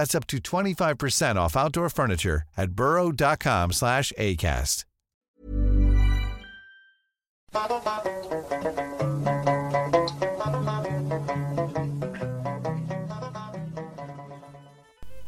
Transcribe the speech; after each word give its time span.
That's 0.00 0.14
up 0.14 0.26
to 0.28 0.38
25% 0.38 1.36
off 1.36 1.54
outdoor 1.58 1.90
furniture 1.90 2.44
at 2.56 2.72
burrow.com 2.72 3.70
slash 3.72 4.14
ACAST. 4.18 4.86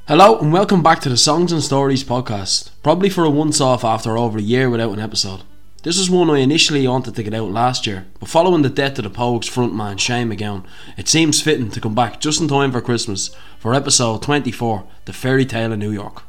Hello 0.08 0.38
and 0.38 0.50
welcome 0.54 0.82
back 0.82 1.00
to 1.00 1.10
the 1.10 1.18
Songs 1.18 1.52
and 1.52 1.62
Stories 1.62 2.02
podcast. 2.02 2.70
Probably 2.82 3.10
for 3.10 3.24
a 3.24 3.30
once 3.30 3.60
off 3.60 3.84
after 3.84 4.16
over 4.16 4.38
a 4.38 4.42
year 4.42 4.70
without 4.70 4.92
an 4.92 5.00
episode. 5.00 5.42
This 5.82 5.98
was 5.98 6.08
one 6.08 6.30
I 6.30 6.38
initially 6.38 6.86
wanted 6.86 7.16
to 7.16 7.24
get 7.24 7.34
out 7.34 7.50
last 7.50 7.88
year, 7.88 8.06
but 8.20 8.28
following 8.28 8.62
the 8.62 8.70
death 8.70 9.00
of 9.00 9.04
the 9.04 9.10
Pogues 9.10 9.50
frontman 9.50 9.98
Shane 9.98 10.30
MacGowan, 10.30 10.64
it 10.96 11.08
seems 11.08 11.42
fitting 11.42 11.72
to 11.72 11.80
come 11.80 11.92
back 11.92 12.20
just 12.20 12.40
in 12.40 12.46
time 12.46 12.70
for 12.70 12.80
Christmas 12.80 13.34
for 13.58 13.74
episode 13.74 14.22
24, 14.22 14.84
The 15.06 15.12
Fairy 15.12 15.44
Tale 15.44 15.72
of 15.72 15.80
New 15.80 15.90
York. 15.90 16.22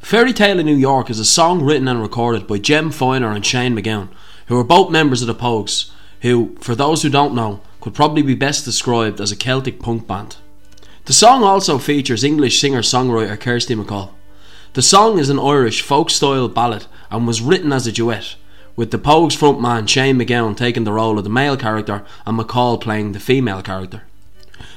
Fairy 0.00 0.32
Tale 0.32 0.58
of 0.58 0.66
New 0.66 0.74
York 0.74 1.08
is 1.08 1.20
a 1.20 1.24
song 1.24 1.62
written 1.62 1.86
and 1.86 2.02
recorded 2.02 2.48
by 2.48 2.58
Jem 2.58 2.90
Finer 2.90 3.30
and 3.30 3.46
Shane 3.46 3.76
MacGowan, 3.76 4.08
who 4.48 4.58
are 4.58 4.64
both 4.64 4.90
members 4.90 5.22
of 5.22 5.28
the 5.28 5.36
Pogues, 5.36 5.92
who, 6.22 6.56
for 6.58 6.74
those 6.74 7.02
who 7.02 7.10
don't 7.10 7.36
know, 7.36 7.60
could 7.80 7.94
probably 7.94 8.22
be 8.22 8.34
best 8.34 8.64
described 8.64 9.20
as 9.20 9.30
a 9.30 9.36
Celtic 9.36 9.78
punk 9.78 10.08
band. 10.08 10.38
The 11.04 11.12
song 11.12 11.44
also 11.44 11.78
features 11.78 12.24
English 12.24 12.60
singer 12.60 12.82
songwriter 12.82 13.38
Kirsty 13.38 13.76
MacColl. 13.76 14.10
The 14.74 14.82
song 14.82 15.20
is 15.20 15.30
an 15.30 15.38
Irish 15.38 15.82
folk 15.82 16.10
style 16.10 16.48
ballad 16.48 16.86
and 17.08 17.28
was 17.28 17.40
written 17.40 17.72
as 17.72 17.86
a 17.86 17.92
duet, 17.92 18.34
with 18.74 18.90
the 18.90 18.98
Pogues 18.98 19.36
frontman 19.36 19.88
Shane 19.88 20.18
MacGowan 20.18 20.56
taking 20.56 20.82
the 20.82 20.92
role 20.92 21.16
of 21.16 21.22
the 21.22 21.30
male 21.30 21.56
character 21.56 22.04
and 22.26 22.36
MacColl 22.36 22.80
playing 22.80 23.12
the 23.12 23.20
female 23.20 23.62
character. 23.62 24.02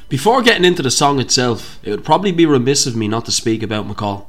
Before 0.08 0.44
getting 0.44 0.66
into 0.66 0.84
the 0.84 0.92
song 0.92 1.20
itself, 1.20 1.80
it 1.82 1.90
would 1.90 2.06
probably 2.06 2.32
be 2.32 2.46
remiss 2.46 2.86
of 2.86 2.96
me 2.96 3.08
not 3.08 3.26
to 3.26 3.32
speak 3.32 3.64
about 3.64 3.88
MacColl. 3.88 4.28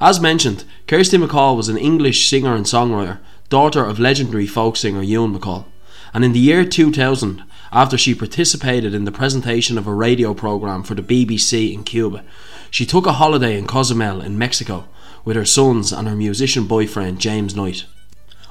As 0.00 0.20
mentioned, 0.20 0.62
Kirsty 0.86 1.18
MacColl 1.18 1.56
was 1.56 1.68
an 1.68 1.76
English 1.76 2.28
singer 2.28 2.54
and 2.54 2.64
songwriter, 2.64 3.18
daughter 3.48 3.84
of 3.84 3.98
legendary 3.98 4.46
folk 4.46 4.76
singer 4.76 5.02
Ewan 5.02 5.36
MacColl, 5.36 5.64
and 6.14 6.24
in 6.24 6.30
the 6.32 6.38
year 6.38 6.64
2000 6.64 7.42
after 7.72 7.98
she 7.98 8.14
participated 8.14 8.94
in 8.94 9.06
the 9.06 9.10
presentation 9.10 9.76
of 9.76 9.88
a 9.88 9.92
radio 9.92 10.34
program 10.34 10.84
for 10.84 10.94
the 10.94 11.02
BBC 11.02 11.74
in 11.74 11.82
Cuba. 11.82 12.22
She 12.70 12.86
took 12.86 13.06
a 13.06 13.14
holiday 13.14 13.58
in 13.58 13.66
Cozumel 13.66 14.20
in 14.20 14.38
Mexico 14.38 14.86
with 15.24 15.36
her 15.36 15.44
sons 15.44 15.92
and 15.92 16.08
her 16.08 16.16
musician 16.16 16.66
boyfriend 16.66 17.20
James 17.20 17.54
Knight. 17.54 17.84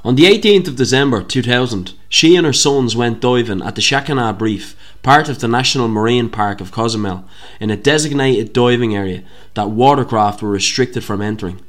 On 0.03 0.15
the 0.15 0.23
18th 0.23 0.69
of 0.69 0.75
December 0.77 1.21
2000, 1.21 1.93
she 2.07 2.35
and 2.35 2.45
her 2.45 2.53
sons 2.53 2.95
went 2.95 3.19
diving 3.19 3.61
at 3.61 3.75
the 3.75 3.81
Chankanaab 3.81 4.39
Reef, 4.39 4.75
part 5.03 5.27
of 5.27 5.39
the 5.39 5.47
National 5.47 5.89
Marine 5.89 6.29
Park 6.29 6.61
of 6.61 6.71
Cozumel, 6.71 7.25
in 7.59 7.69
a 7.69 7.75
designated 7.75 8.53
diving 8.53 8.95
area 8.95 9.23
that 9.55 9.69
watercraft 9.69 10.41
were 10.41 10.49
restricted 10.49 11.03
from 11.03 11.21
entering. 11.21 11.59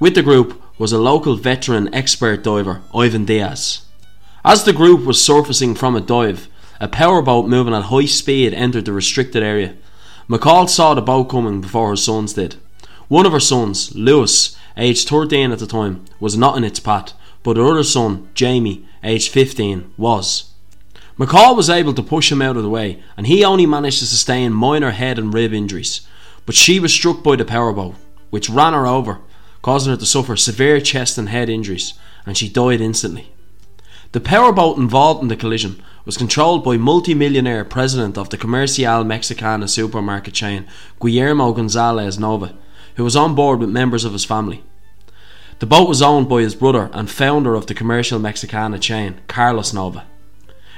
With 0.00 0.14
the 0.14 0.22
group 0.22 0.60
was 0.78 0.92
a 0.92 0.98
local 0.98 1.36
veteran 1.36 1.92
expert 1.94 2.42
diver, 2.42 2.82
Ivan 2.94 3.24
Diaz. 3.24 3.82
As 4.44 4.64
the 4.64 4.72
group 4.72 5.04
was 5.04 5.24
surfacing 5.24 5.74
from 5.74 5.94
a 5.94 6.00
dive, 6.00 6.48
a 6.80 6.88
powerboat 6.88 7.48
moving 7.48 7.74
at 7.74 7.84
high 7.84 8.06
speed 8.06 8.54
entered 8.54 8.84
the 8.84 8.92
restricted 8.92 9.42
area. 9.42 9.74
MacColl 10.28 10.68
saw 10.68 10.94
the 10.94 11.02
boat 11.02 11.24
coming 11.24 11.60
before 11.60 11.90
her 11.90 11.96
sons 11.96 12.34
did. 12.34 12.56
One 13.08 13.24
of 13.24 13.32
her 13.32 13.40
sons, 13.40 13.94
Lewis, 13.94 14.56
aged 14.76 15.08
13 15.08 15.50
at 15.50 15.58
the 15.58 15.66
time, 15.66 16.04
was 16.20 16.36
not 16.36 16.58
in 16.58 16.64
its 16.64 16.78
path, 16.78 17.14
but 17.42 17.56
her 17.56 17.64
other 17.64 17.82
son, 17.82 18.28
Jamie, 18.34 18.86
aged 19.02 19.32
15, 19.32 19.94
was. 19.96 20.52
MacColl 21.18 21.56
was 21.56 21.70
able 21.70 21.94
to 21.94 22.02
push 22.02 22.30
him 22.30 22.42
out 22.42 22.56
of 22.56 22.62
the 22.62 22.68
way, 22.68 23.02
and 23.16 23.26
he 23.26 23.42
only 23.42 23.66
managed 23.66 23.98
to 24.00 24.06
sustain 24.06 24.52
minor 24.52 24.90
head 24.90 25.18
and 25.18 25.32
rib 25.32 25.52
injuries. 25.54 26.02
But 26.44 26.54
she 26.54 26.78
was 26.78 26.92
struck 26.92 27.22
by 27.22 27.36
the 27.36 27.44
powerboat, 27.44 27.94
which 28.30 28.50
ran 28.50 28.74
her 28.74 28.86
over, 28.86 29.20
causing 29.62 29.90
her 29.90 29.98
to 29.98 30.06
suffer 30.06 30.36
severe 30.36 30.80
chest 30.80 31.18
and 31.18 31.30
head 31.30 31.48
injuries, 31.48 31.94
and 32.26 32.36
she 32.36 32.48
died 32.48 32.80
instantly. 32.80 33.32
The 34.12 34.20
powerboat 34.20 34.76
involved 34.76 35.22
in 35.22 35.28
the 35.28 35.36
collision 35.36 35.82
was 36.04 36.16
controlled 36.16 36.62
by 36.62 36.76
multi-millionaire 36.76 37.64
president 37.64 38.16
of 38.16 38.30
the 38.30 38.38
Comercial 38.38 39.02
Mexicana 39.04 39.66
supermarket 39.66 40.34
chain, 40.34 40.66
Guillermo 41.00 41.52
Gonzalez 41.52 42.18
Nova, 42.18 42.54
who 42.98 43.04
was 43.04 43.14
on 43.14 43.32
board 43.36 43.60
with 43.60 43.70
members 43.70 44.04
of 44.04 44.12
his 44.12 44.24
family. 44.24 44.64
The 45.60 45.66
boat 45.66 45.88
was 45.88 46.02
owned 46.02 46.28
by 46.28 46.40
his 46.40 46.56
brother 46.56 46.90
and 46.92 47.08
founder 47.08 47.54
of 47.54 47.66
the 47.66 47.74
Comercial 47.74 48.18
Mexicana 48.18 48.80
chain, 48.80 49.20
Carlos 49.28 49.72
Nova. 49.72 50.04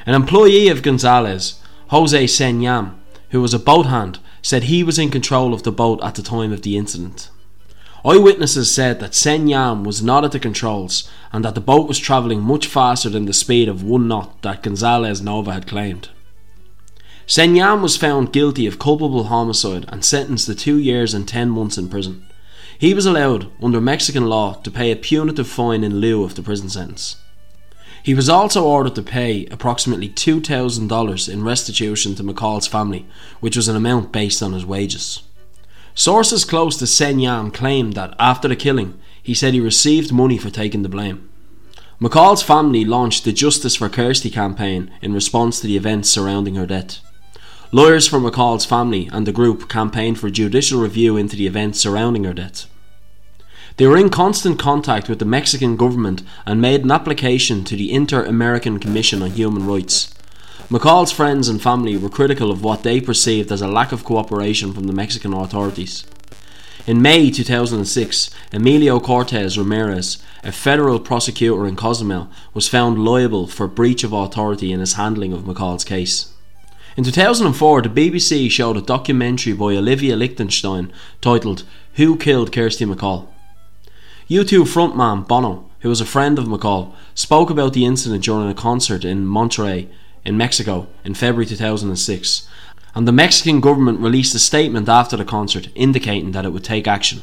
An 0.04 0.14
employee 0.14 0.68
of 0.68 0.82
Gonzalez, 0.82 1.60
Jose 1.88 2.26
Cen 2.26 2.60
Yam, 2.60 3.00
who 3.30 3.40
was 3.40 3.54
a 3.54 3.58
boat 3.58 3.86
hand, 3.86 4.18
said 4.42 4.64
he 4.64 4.82
was 4.82 4.98
in 4.98 5.10
control 5.10 5.54
of 5.54 5.62
the 5.62 5.72
boat 5.72 5.98
at 6.02 6.14
the 6.14 6.22
time 6.22 6.52
of 6.52 6.60
the 6.60 6.76
incident. 6.76 7.30
Eyewitnesses 8.04 8.70
said 8.70 9.00
that 9.00 9.14
Cen 9.14 9.48
Yam 9.48 9.82
was 9.82 10.02
not 10.02 10.22
at 10.22 10.32
the 10.32 10.38
controls 10.38 11.10
and 11.32 11.42
that 11.42 11.54
the 11.54 11.60
boat 11.62 11.88
was 11.88 11.98
travelling 11.98 12.42
much 12.42 12.66
faster 12.66 13.08
than 13.08 13.24
the 13.24 13.32
speed 13.32 13.66
of 13.66 13.82
one 13.82 14.08
knot 14.08 14.42
that 14.42 14.62
Gonzalez 14.62 15.22
Nova 15.22 15.54
had 15.54 15.66
claimed. 15.66 16.10
Cen 17.30 17.54
Yam 17.54 17.80
was 17.80 17.96
found 17.96 18.32
guilty 18.32 18.66
of 18.66 18.80
culpable 18.80 19.22
homicide 19.22 19.84
and 19.86 20.04
sentenced 20.04 20.46
to 20.46 20.54
two 20.56 20.76
years 20.76 21.14
and 21.14 21.28
ten 21.28 21.48
months 21.48 21.78
in 21.78 21.88
prison. 21.88 22.26
He 22.76 22.92
was 22.92 23.06
allowed, 23.06 23.46
under 23.62 23.80
Mexican 23.80 24.26
law, 24.26 24.54
to 24.54 24.68
pay 24.68 24.90
a 24.90 24.96
punitive 24.96 25.46
fine 25.46 25.84
in 25.84 25.98
lieu 26.00 26.24
of 26.24 26.34
the 26.34 26.42
prison 26.42 26.68
sentence. 26.68 27.22
He 28.02 28.14
was 28.14 28.28
also 28.28 28.64
ordered 28.64 28.96
to 28.96 29.02
pay 29.02 29.46
approximately 29.46 30.08
$2,000 30.08 31.32
in 31.32 31.44
restitution 31.44 32.16
to 32.16 32.24
MacColl's 32.24 32.66
family, 32.66 33.06
which 33.38 33.54
was 33.54 33.68
an 33.68 33.76
amount 33.76 34.10
based 34.10 34.42
on 34.42 34.52
his 34.52 34.66
wages. 34.66 35.22
Sources 35.94 36.44
close 36.44 36.76
to 36.78 36.86
Cen 36.88 37.20
Yam 37.20 37.52
claimed 37.52 37.92
that 37.92 38.16
after 38.18 38.48
the 38.48 38.56
killing, 38.56 38.98
he 39.22 39.34
said 39.34 39.54
he 39.54 39.60
received 39.60 40.12
money 40.12 40.36
for 40.36 40.50
taking 40.50 40.82
the 40.82 40.88
blame. 40.88 41.30
MacColl's 42.00 42.42
family 42.42 42.84
launched 42.84 43.24
the 43.24 43.32
Justice 43.32 43.76
for 43.76 43.88
Kirsty 43.88 44.30
campaign 44.30 44.90
in 45.00 45.14
response 45.14 45.60
to 45.60 45.68
the 45.68 45.76
events 45.76 46.10
surrounding 46.10 46.56
her 46.56 46.66
death. 46.66 47.00
Lawyers 47.72 48.08
for 48.08 48.18
MacColl's 48.18 48.64
family 48.64 49.08
and 49.12 49.28
the 49.28 49.32
group 49.32 49.68
campaigned 49.68 50.18
for 50.18 50.28
judicial 50.28 50.80
review 50.80 51.16
into 51.16 51.36
the 51.36 51.46
events 51.46 51.78
surrounding 51.78 52.24
her 52.24 52.34
death. 52.34 52.66
They 53.76 53.86
were 53.86 53.96
in 53.96 54.10
constant 54.10 54.58
contact 54.58 55.08
with 55.08 55.20
the 55.20 55.24
Mexican 55.24 55.76
government 55.76 56.24
and 56.44 56.60
made 56.60 56.82
an 56.82 56.90
application 56.90 57.62
to 57.64 57.76
the 57.76 57.92
Inter 57.92 58.24
American 58.24 58.80
Commission 58.80 59.22
on 59.22 59.30
Human 59.30 59.68
Rights. 59.68 60.12
MacColl's 60.68 61.12
friends 61.12 61.48
and 61.48 61.62
family 61.62 61.96
were 61.96 62.08
critical 62.08 62.50
of 62.50 62.64
what 62.64 62.82
they 62.82 63.00
perceived 63.00 63.52
as 63.52 63.62
a 63.62 63.68
lack 63.68 63.92
of 63.92 64.02
cooperation 64.02 64.72
from 64.72 64.88
the 64.88 64.92
Mexican 64.92 65.32
authorities. 65.32 66.04
In 66.88 67.00
May 67.00 67.30
2006, 67.30 68.30
Emilio 68.52 68.98
Cortez 68.98 69.56
Ramirez, 69.56 70.20
a 70.42 70.50
federal 70.50 70.98
prosecutor 70.98 71.68
in 71.68 71.76
Cozumel, 71.76 72.28
was 72.52 72.68
found 72.68 73.04
liable 73.04 73.46
for 73.46 73.68
breach 73.68 74.02
of 74.02 74.12
authority 74.12 74.72
in 74.72 74.80
his 74.80 74.94
handling 74.94 75.32
of 75.32 75.42
MacColl's 75.42 75.84
case. 75.84 76.32
In 76.96 77.04
2004, 77.04 77.82
the 77.82 77.88
BBC 77.88 78.50
showed 78.50 78.76
a 78.76 78.80
documentary 78.82 79.52
by 79.52 79.76
Olivia 79.76 80.16
Lichtenstein 80.16 80.92
titled 81.20 81.62
Who 81.94 82.16
Killed 82.16 82.50
Kirsty 82.50 82.84
MacColl? 82.84 83.28
U2 84.28 84.64
frontman 84.64 85.26
Bono, 85.26 85.70
who 85.80 85.88
was 85.88 86.00
a 86.00 86.04
friend 86.04 86.36
of 86.36 86.46
MacColl, 86.46 86.92
spoke 87.14 87.48
about 87.48 87.74
the 87.74 87.84
incident 87.84 88.24
during 88.24 88.50
a 88.50 88.54
concert 88.54 89.04
in 89.04 89.24
Monterrey 89.24 89.88
in 90.24 90.36
Mexico 90.36 90.88
in 91.04 91.14
February 91.14 91.46
2006, 91.46 92.48
and 92.96 93.06
the 93.06 93.12
Mexican 93.12 93.60
government 93.60 94.00
released 94.00 94.34
a 94.34 94.40
statement 94.40 94.88
after 94.88 95.16
the 95.16 95.24
concert 95.24 95.68
indicating 95.76 96.32
that 96.32 96.44
it 96.44 96.52
would 96.52 96.64
take 96.64 96.88
action. 96.88 97.22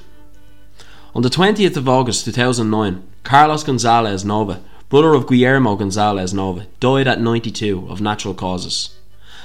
On 1.13 1.23
the 1.23 1.29
20th 1.29 1.75
of 1.75 1.89
August 1.89 2.23
2009, 2.23 3.03
Carlos 3.25 3.65
Gonzalez 3.65 4.23
Nova, 4.23 4.61
brother 4.87 5.13
of 5.13 5.27
Guillermo 5.27 5.75
Gonzalez 5.75 6.33
Nova, 6.33 6.67
died 6.79 7.07
at 7.07 7.19
92 7.19 7.85
of 7.89 7.99
natural 7.99 8.33
causes. 8.33 8.96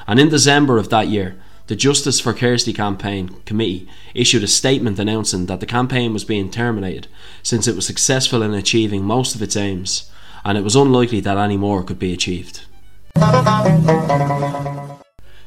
And 0.07 0.19
in 0.19 0.29
December 0.29 0.79
of 0.79 0.89
that 0.91 1.09
year, 1.09 1.37
the 1.69 1.77
Justice 1.77 2.21
for 2.21 2.35
Kirsty 2.35 2.73
campaign 2.73 3.29
committee 3.47 3.89
issued 4.15 4.43
a 4.43 4.49
statement 4.49 4.99
announcing 4.99 5.47
that 5.47 5.61
the 5.61 5.67
campaign 5.67 6.13
was 6.13 6.25
being 6.25 6.51
terminated 6.51 7.07
since 7.43 7.69
it 7.69 7.77
was 7.77 7.87
successful 7.87 8.43
in 8.43 8.53
achieving 8.53 9.05
most 9.05 9.35
of 9.35 9.43
its 9.43 9.57
aims, 9.57 10.11
and 10.45 10.59
it 10.59 10.65
was 10.65 10.77
unlikely 10.77 11.21
that 11.21 11.39
any 11.39 11.57
more 11.57 11.85
could 11.85 11.99
be 11.99 12.13
achieved. 12.13 12.63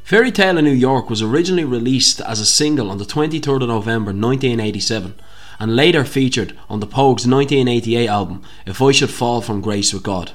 Fairy 0.03 0.31
Tale 0.31 0.57
in 0.57 0.65
New 0.65 0.71
York 0.71 1.09
was 1.09 1.21
originally 1.21 1.65
released 1.65 2.21
as 2.21 2.39
a 2.39 2.45
single 2.45 2.89
on 2.89 2.97
the 2.97 3.05
23rd 3.05 3.63
of 3.63 3.69
November 3.69 4.11
1987 4.11 5.15
and 5.59 5.75
later 5.75 6.03
featured 6.05 6.57
on 6.69 6.79
the 6.79 6.87
Pogues 6.87 7.27
1988 7.27 8.07
album 8.07 8.43
If 8.65 8.81
I 8.81 8.91
Should 8.91 9.09
Fall 9.09 9.41
from 9.41 9.61
Grace 9.61 9.93
with 9.93 10.03
God. 10.03 10.31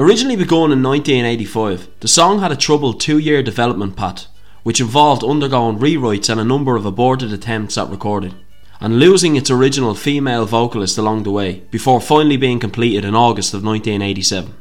Originally 0.00 0.34
begun 0.34 0.72
in 0.72 0.82
1985, 0.82 1.86
the 2.00 2.08
song 2.08 2.40
had 2.40 2.50
a 2.50 2.56
troubled 2.56 2.98
two 2.98 3.18
year 3.18 3.42
development 3.42 3.96
path 3.96 4.28
which 4.62 4.80
involved 4.80 5.22
undergoing 5.22 5.78
rewrites 5.78 6.30
and 6.30 6.40
a 6.40 6.44
number 6.44 6.74
of 6.74 6.86
aborted 6.86 7.34
attempts 7.34 7.76
at 7.76 7.90
recording, 7.90 8.34
and 8.80 8.98
losing 8.98 9.36
its 9.36 9.50
original 9.50 9.94
female 9.94 10.46
vocalist 10.46 10.96
along 10.96 11.22
the 11.22 11.30
way, 11.30 11.60
before 11.70 12.00
finally 12.00 12.38
being 12.38 12.58
completed 12.58 13.04
in 13.04 13.14
August 13.14 13.52
of 13.52 13.62
1987. 13.62 14.54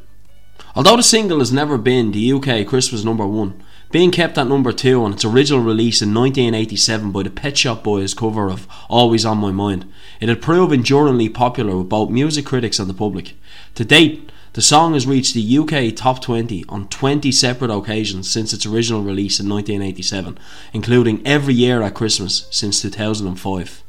Although 0.75 0.97
the 0.97 1.03
single 1.03 1.39
has 1.39 1.53
never 1.53 1.77
been 1.77 2.11
the 2.11 2.33
UK 2.33 2.67
Christmas 2.67 3.05
number 3.05 3.25
one, 3.25 3.63
being 3.91 4.11
kept 4.11 4.37
at 4.37 4.47
number 4.47 4.73
two 4.73 5.01
on 5.05 5.13
its 5.13 5.23
original 5.23 5.63
release 5.63 6.01
in 6.01 6.13
1987 6.13 7.13
by 7.13 7.23
the 7.23 7.29
Pet 7.29 7.57
Shop 7.57 7.81
Boys 7.81 8.13
cover 8.13 8.51
of 8.51 8.67
Always 8.89 9.25
on 9.25 9.37
My 9.37 9.51
Mind, 9.51 9.89
it 10.19 10.27
had 10.27 10.41
proved 10.41 10.73
enduringly 10.73 11.29
popular 11.29 11.77
with 11.77 11.87
both 11.87 12.09
music 12.09 12.45
critics 12.45 12.77
and 12.77 12.89
the 12.89 12.93
public. 12.93 13.35
To 13.75 13.85
date, 13.85 14.29
the 14.53 14.61
song 14.61 14.93
has 14.93 15.05
reached 15.05 15.33
the 15.33 15.57
UK 15.57 15.95
top 15.95 16.21
20 16.21 16.65
on 16.69 16.87
20 16.87 17.31
separate 17.31 17.71
occasions 17.71 18.29
since 18.29 18.51
its 18.51 18.65
original 18.65 19.03
release 19.03 19.39
in 19.39 19.47
1987, 19.47 20.37
including 20.73 21.25
every 21.25 21.53
year 21.53 21.81
at 21.81 21.93
Christmas 21.93 22.47
since 22.49 22.81
2005. 22.81 23.83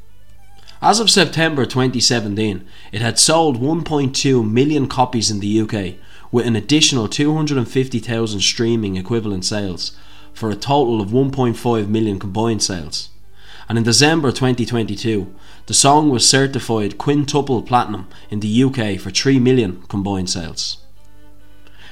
As 0.81 0.99
of 0.99 1.09
September 1.09 1.65
2017, 1.65 2.65
it 2.91 3.01
had 3.01 3.19
sold 3.19 3.61
1.2 3.61 4.49
million 4.49 4.87
copies 4.87 5.29
in 5.31 5.39
the 5.39 5.61
UK, 5.61 5.95
with 6.31 6.45
an 6.45 6.55
additional 6.55 7.07
250,000 7.07 8.39
streaming 8.39 8.95
equivalent 8.97 9.45
sales, 9.45 9.95
for 10.33 10.49
a 10.49 10.55
total 10.55 11.01
of 11.01 11.09
1.5 11.09 11.87
million 11.87 12.19
combined 12.19 12.63
sales 12.63 13.09
and 13.69 13.77
in 13.77 13.83
December 13.83 14.31
2022, 14.31 15.33
the 15.67 15.73
song 15.73 16.09
was 16.09 16.27
certified 16.27 16.97
quintuple 16.97 17.61
platinum 17.61 18.07
in 18.29 18.39
the 18.39 18.63
UK 18.63 18.99
for 18.99 19.11
3 19.11 19.39
million 19.39 19.81
combined 19.83 20.29
sales. 20.29 20.77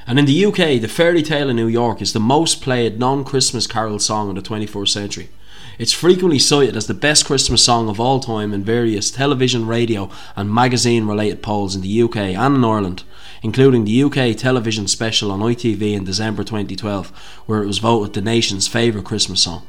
And 0.08 0.18
in 0.18 0.26
the 0.26 0.46
UK, 0.46 0.82
The 0.82 0.88
Fairy 0.88 1.22
Tale 1.22 1.50
in 1.50 1.56
New 1.56 1.68
York 1.68 2.02
is 2.02 2.14
the 2.14 2.20
most 2.20 2.62
played 2.62 3.00
non 3.00 3.24
Christmas 3.24 3.68
carol 3.68 4.00
song 4.00 4.30
of 4.30 4.36
the 4.36 4.42
21st 4.42 4.90
century. 4.90 5.30
It's 5.78 5.94
frequently 5.94 6.40
cited 6.40 6.76
as 6.76 6.88
the 6.88 6.94
best 6.94 7.26
Christmas 7.26 7.64
song 7.64 7.88
of 7.88 8.00
all 8.00 8.20
time 8.20 8.52
in 8.52 8.64
various 8.64 9.12
television, 9.12 9.66
radio, 9.68 10.10
and 10.36 10.54
magazine 10.54 11.06
related 11.06 11.42
polls 11.42 11.76
in 11.76 11.82
the 11.82 12.02
UK 12.02 12.18
and 12.18 12.56
in 12.56 12.66
Ireland, 12.66 13.04
including 13.44 13.86
the 13.86 14.04
UK 14.04 14.36
television 14.36 14.88
special 14.88 15.32
on 15.32 15.40
ITV 15.40 15.94
in 15.94 16.04
December 16.04 16.44
2012, 16.44 17.10
where 17.46 17.64
it 17.64 17.68
was 17.68 17.78
voted 17.78 18.14
the 18.14 18.22
nation's 18.22 18.68
favourite 18.68 19.06
Christmas 19.06 19.44
song. 19.44 19.66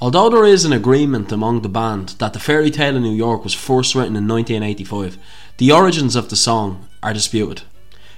Although 0.00 0.30
there 0.30 0.44
is 0.44 0.64
an 0.64 0.72
agreement 0.72 1.32
among 1.32 1.62
the 1.62 1.68
band 1.68 2.10
that 2.18 2.32
the 2.32 2.38
fairy 2.38 2.70
tale 2.70 2.96
in 2.96 3.02
New 3.02 3.14
York 3.14 3.42
was 3.42 3.52
first 3.52 3.94
written 3.94 4.16
in 4.16 4.28
1985, 4.28 5.18
the 5.56 5.72
origins 5.72 6.14
of 6.14 6.28
the 6.28 6.36
song 6.36 6.88
are 7.02 7.12
disputed. 7.12 7.62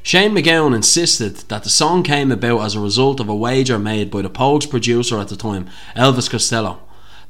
Shane 0.03 0.33
MacGowan 0.33 0.75
insisted 0.75 1.37
that 1.49 1.63
the 1.63 1.71
song 1.71 2.03
came 2.03 2.31
about 2.31 2.63
as 2.63 2.75
a 2.75 2.81
result 2.81 3.19
of 3.19 3.29
a 3.29 3.35
wager 3.35 3.79
made 3.79 4.11
by 4.11 4.23
the 4.23 4.31
Pogues 4.31 4.69
producer 4.69 5.19
at 5.19 5.29
the 5.29 5.37
time, 5.37 5.69
Elvis 5.97 6.31
Costello, 6.31 6.81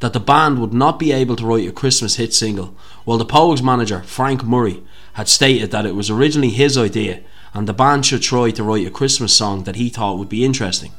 that 0.00 0.12
the 0.12 0.20
band 0.20 0.58
would 0.58 0.72
not 0.72 0.98
be 0.98 1.12
able 1.12 1.36
to 1.36 1.46
write 1.46 1.68
a 1.68 1.72
Christmas 1.72 2.16
hit 2.16 2.34
single, 2.34 2.76
while 3.04 3.18
the 3.18 3.24
Pogues 3.24 3.62
manager, 3.62 4.02
Frank 4.02 4.44
Murray, 4.44 4.82
had 5.14 5.28
stated 5.28 5.70
that 5.70 5.86
it 5.86 5.94
was 5.94 6.10
originally 6.10 6.50
his 6.50 6.76
idea 6.76 7.20
and 7.54 7.66
the 7.66 7.72
band 7.72 8.06
should 8.06 8.22
try 8.22 8.50
to 8.50 8.62
write 8.62 8.86
a 8.86 8.90
Christmas 8.90 9.32
song 9.32 9.64
that 9.64 9.76
he 9.76 9.88
thought 9.88 10.18
would 10.18 10.28
be 10.28 10.44
interesting. 10.44 10.92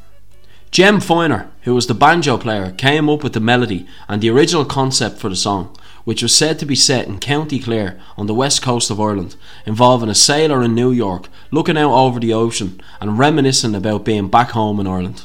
Jem 0.71 1.01
Finer, 1.01 1.51
who 1.63 1.75
was 1.75 1.88
the 1.88 1.94
banjo 1.94 2.38
player, 2.38 2.71
came 2.71 3.09
up 3.09 3.25
with 3.25 3.33
the 3.33 3.41
melody 3.41 3.85
and 4.07 4.21
the 4.21 4.29
original 4.29 4.63
concept 4.63 5.18
for 5.18 5.27
the 5.27 5.35
song, 5.35 5.75
which 6.06 6.23
was 6.23 6.33
said 6.33 6.57
to 6.59 6.65
be 6.65 6.75
set 6.75 7.07
in 7.07 7.19
County 7.19 7.59
Clare 7.59 8.00
on 8.15 8.27
the 8.27 8.33
west 8.33 8.62
coast 8.62 8.89
of 8.89 8.97
Ireland, 8.97 9.35
involving 9.65 10.07
a 10.07 10.15
sailor 10.15 10.63
in 10.63 10.73
New 10.73 10.94
York 10.94 11.27
looking 11.51 11.77
out 11.77 11.91
over 11.91 12.21
the 12.21 12.33
ocean 12.33 12.79
and 13.01 13.19
reminiscing 13.19 13.75
about 13.75 14.06
being 14.06 14.29
back 14.29 14.51
home 14.51 14.79
in 14.79 14.88
Ireland. 14.88 15.23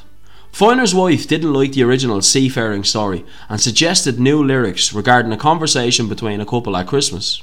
Finer's 0.50 0.96
wife 0.96 1.28
didn't 1.28 1.54
like 1.54 1.74
the 1.74 1.84
original 1.84 2.22
seafaring 2.22 2.82
story 2.82 3.24
and 3.48 3.60
suggested 3.60 4.18
new 4.18 4.42
lyrics 4.42 4.92
regarding 4.92 5.30
a 5.30 5.36
conversation 5.36 6.08
between 6.08 6.40
a 6.40 6.46
couple 6.46 6.76
at 6.76 6.88
Christmas. 6.88 7.40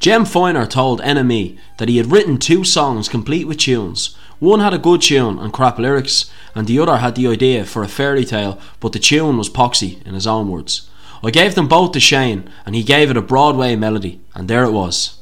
Jem 0.00 0.24
Finer 0.24 0.66
told 0.66 1.00
NME 1.02 1.56
that 1.78 1.88
he 1.88 1.98
had 1.98 2.10
written 2.10 2.38
two 2.38 2.64
songs 2.64 3.08
complete 3.08 3.46
with 3.46 3.58
tunes, 3.58 4.16
one 4.38 4.60
had 4.60 4.74
a 4.74 4.78
good 4.78 5.02
tune 5.02 5.38
and 5.38 5.52
crap 5.52 5.78
lyrics, 5.78 6.30
and 6.54 6.66
the 6.66 6.78
other 6.78 6.98
had 6.98 7.14
the 7.14 7.26
idea 7.26 7.64
for 7.64 7.82
a 7.82 7.88
fairy 7.88 8.24
tale, 8.24 8.60
but 8.80 8.92
the 8.92 8.98
tune 8.98 9.36
was 9.36 9.50
poxy, 9.50 10.04
in 10.06 10.14
his 10.14 10.26
own 10.26 10.48
words. 10.48 10.88
I 11.22 11.30
gave 11.30 11.54
them 11.56 11.66
both 11.66 11.92
to 11.92 12.00
Shane, 12.00 12.48
and 12.64 12.76
he 12.76 12.84
gave 12.84 13.10
it 13.10 13.16
a 13.16 13.22
Broadway 13.22 13.74
melody, 13.74 14.20
and 14.34 14.48
there 14.48 14.64
it 14.64 14.70
was. 14.70 15.18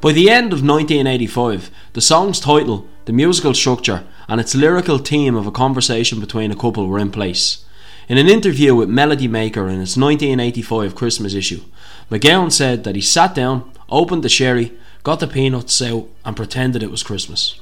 By 0.00 0.12
the 0.12 0.28
end 0.28 0.52
of 0.52 0.62
1985, 0.62 1.70
the 1.92 2.00
song's 2.00 2.40
title, 2.40 2.86
the 3.04 3.12
musical 3.12 3.54
structure, 3.54 4.04
and 4.28 4.40
its 4.40 4.54
lyrical 4.54 4.98
theme 4.98 5.36
of 5.36 5.46
a 5.46 5.52
conversation 5.52 6.18
between 6.18 6.50
a 6.50 6.56
couple 6.56 6.88
were 6.88 6.98
in 6.98 7.10
place. 7.10 7.64
In 8.08 8.18
an 8.18 8.28
interview 8.28 8.74
with 8.74 8.88
Melody 8.88 9.28
Maker 9.28 9.68
in 9.68 9.80
its 9.80 9.96
1985 9.96 10.94
Christmas 10.94 11.32
issue, 11.32 11.62
MacGowan 12.10 12.52
said 12.52 12.84
that 12.84 12.96
he 12.96 13.00
sat 13.00 13.34
down, 13.34 13.70
opened 13.88 14.24
the 14.24 14.28
sherry, 14.28 14.72
got 15.04 15.20
the 15.20 15.26
peanuts 15.26 15.80
out, 15.80 16.08
and 16.24 16.36
pretended 16.36 16.82
it 16.82 16.90
was 16.90 17.02
Christmas. 17.02 17.58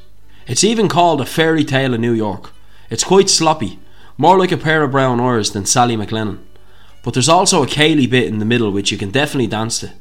It's 0.46 0.64
even 0.64 0.88
called 0.88 1.20
a 1.20 1.26
fairy 1.26 1.64
tale 1.64 1.94
in 1.94 2.00
New 2.00 2.12
York. 2.12 2.52
It's 2.90 3.04
quite 3.04 3.30
sloppy, 3.30 3.78
more 4.18 4.38
like 4.38 4.52
a 4.52 4.56
pair 4.56 4.82
of 4.82 4.90
brown 4.90 5.20
eyes 5.20 5.52
than 5.52 5.66
Sally 5.66 5.96
MacLennane. 5.96 6.40
But 7.02 7.14
there's 7.14 7.28
also 7.28 7.62
a 7.62 7.66
céilí 7.66 8.08
bit 8.08 8.26
in 8.26 8.38
the 8.38 8.44
middle 8.44 8.70
which 8.70 8.90
you 8.92 8.98
can 8.98 9.10
definitely 9.10 9.46
dance 9.46 9.80
to. 9.80 9.92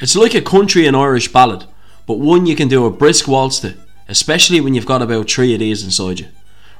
It's 0.00 0.16
like 0.16 0.34
a 0.34 0.42
country 0.42 0.86
and 0.86 0.96
Irish 0.96 1.32
ballad, 1.32 1.64
but 2.06 2.18
one 2.18 2.46
you 2.46 2.56
can 2.56 2.68
do 2.68 2.86
a 2.86 2.90
brisk 2.90 3.28
waltz 3.28 3.60
to, 3.60 3.74
especially 4.08 4.60
when 4.60 4.74
you've 4.74 4.86
got 4.86 5.02
about 5.02 5.30
three 5.30 5.54
of 5.54 5.60
these 5.60 5.84
inside 5.84 6.20
you, 6.20 6.28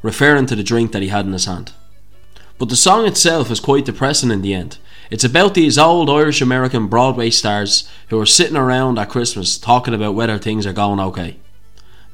referring 0.03 0.47
to 0.47 0.57
the 0.57 0.63
drink 0.63 0.93
that 0.93 1.03
he 1.03 1.09
had 1.09 1.27
in 1.27 1.33
his 1.33 1.47
hand. 1.47 1.73
But 2.59 2.69
the 2.69 2.77
song 2.77 3.07
itself 3.07 3.51
is 3.51 3.61
quite 3.61 3.85
depressing 3.85 4.31
in 4.31 4.43
the 4.43 4.55
end. 4.55 4.79
It's 5.11 5.25
about 5.25 5.55
these 5.55 5.79
old 5.79 6.09
Irish 6.09 6.41
American 6.41 6.89
Broadway 6.89 7.31
stars 7.31 7.89
who 8.09 8.21
are 8.21 8.27
sitting 8.27 8.57
around 8.57 8.99
at 8.99 9.11
Christmas 9.11 9.59
talking 9.59 9.95
about 9.95 10.15
whether 10.15 10.39
things 10.39 10.67
are 10.67 10.73
going 10.73 11.01
okay. 11.01 11.37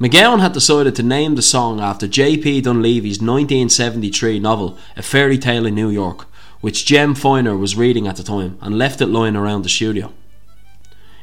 MacGowan 0.00 0.40
had 0.40 0.54
decided 0.54 0.96
to 0.96 1.02
name 1.02 1.34
the 1.34 1.42
song 1.42 1.78
after 1.78 2.08
J.P. 2.08 2.62
Donleavy's 2.62 3.20
1973 3.20 4.38
novel 4.38 4.78
A 4.96 5.02
Fairy 5.02 5.36
Tale 5.36 5.66
in 5.66 5.74
New 5.74 5.90
York, 5.90 6.26
which 6.62 6.86
Jem 6.86 7.14
Finer 7.14 7.54
was 7.54 7.76
reading 7.76 8.08
at 8.08 8.16
the 8.16 8.22
time 8.22 8.56
and 8.62 8.78
left 8.78 9.02
it 9.02 9.08
lying 9.08 9.36
around 9.36 9.60
the 9.60 9.68
studio. 9.68 10.10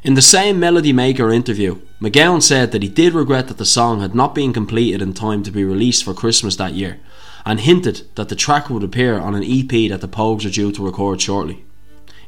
In 0.04 0.14
the 0.14 0.22
same 0.22 0.60
Melody 0.60 0.92
Maker 0.92 1.32
interview, 1.32 1.80
MacGowan 2.00 2.40
said 2.40 2.70
that 2.70 2.84
he 2.84 2.88
did 2.88 3.14
regret 3.14 3.48
that 3.48 3.58
the 3.58 3.64
song 3.64 4.00
had 4.00 4.14
not 4.14 4.32
been 4.32 4.52
completed 4.52 5.02
in 5.02 5.12
time 5.12 5.42
to 5.42 5.50
be 5.50 5.64
released 5.64 6.04
for 6.04 6.14
Christmas 6.14 6.54
that 6.54 6.74
year, 6.74 7.00
and 7.44 7.58
hinted 7.58 8.06
that 8.14 8.28
the 8.28 8.36
track 8.36 8.70
would 8.70 8.84
appear 8.84 9.18
on 9.18 9.34
an 9.34 9.42
EP 9.42 9.90
that 9.90 10.00
the 10.00 10.06
Pogues 10.06 10.46
are 10.46 10.50
due 10.50 10.70
to 10.70 10.86
record 10.86 11.20
shortly. 11.20 11.64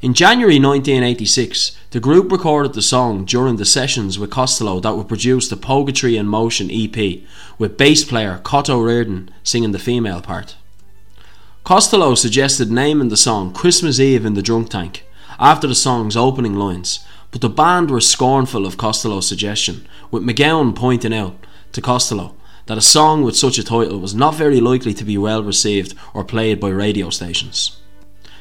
In 0.03 0.15
January 0.15 0.59
1986, 0.59 1.77
the 1.91 2.01
group 2.01 2.33
recorded 2.33 2.73
the 2.73 2.81
song 2.81 3.27
during 3.27 3.57
the 3.57 3.67
sessions 3.67 4.19
with 4.19 4.31
Costello 4.31 4.81
that 4.81 4.97
would 4.97 5.09
produce 5.09 5.47
the 5.47 5.57
Poguetry 5.57 6.19
in 6.19 6.27
Motion 6.27 6.71
EP, 6.71 7.21
with 7.59 7.77
bass 7.77 8.03
player 8.03 8.41
Cait 8.43 8.71
O'Riordan 8.71 9.31
singing 9.43 9.73
the 9.73 9.79
female 9.79 10.23
part. 10.23 10.57
Costello 11.65 12.15
suggested 12.15 12.71
naming 12.71 13.11
the 13.11 13.17
song 13.17 13.53
Christmas 13.53 14.01
Eve 14.01 14.25
in 14.25 14.33
the 14.33 14.41
Drunk 14.41 14.71
Tank 14.71 15.05
after 15.39 15.67
the 15.67 15.75
song's 15.75 16.17
opening 16.17 16.55
lines, 16.55 17.05
but 17.31 17.43
the 17.43 17.51
band 17.51 17.91
were 17.91 18.01
scornful 18.01 18.65
of 18.65 18.79
Costello's 18.79 19.29
suggestion, 19.29 19.87
with 20.11 20.23
MacGowan 20.23 20.75
pointing 20.75 21.13
out 21.13 21.37
to 21.73 21.83
Costello 21.83 22.35
that 22.65 22.79
a 22.79 22.81
song 22.81 23.23
with 23.23 23.37
such 23.37 23.59
a 23.59 23.63
title 23.63 23.99
was 23.99 24.15
not 24.15 24.35
very 24.35 24.63
likely 24.63 24.95
to 24.95 25.05
be 25.05 25.19
well 25.19 25.43
received 25.43 25.95
or 26.15 26.25
played 26.25 26.59
by 26.59 26.71
radio 26.71 27.11
stations. 27.11 27.80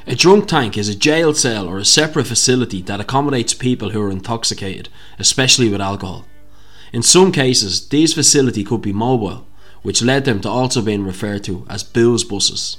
A 0.09 0.15
drunk 0.15 0.47
tank 0.47 0.75
is 0.75 0.89
a 0.89 0.95
jail 0.95 1.35
cell 1.35 1.67
or 1.67 1.77
a 1.77 1.85
separate 1.85 2.25
facility 2.25 2.81
that 2.81 2.99
accommodates 2.99 3.53
people 3.53 3.91
who 3.91 4.01
are 4.01 4.09
intoxicated, 4.09 4.89
especially 5.19 5.69
with 5.69 5.79
alcohol. 5.79 6.25
In 6.91 7.03
some 7.03 7.31
cases, 7.31 7.87
these 7.89 8.15
facilities 8.15 8.67
could 8.67 8.81
be 8.81 8.91
mobile, 8.91 9.45
which 9.83 10.01
led 10.01 10.25
them 10.25 10.41
to 10.41 10.49
also 10.49 10.81
being 10.81 11.03
referred 11.03 11.43
to 11.43 11.63
as 11.69 11.83
booze 11.83 12.23
buses. 12.23 12.77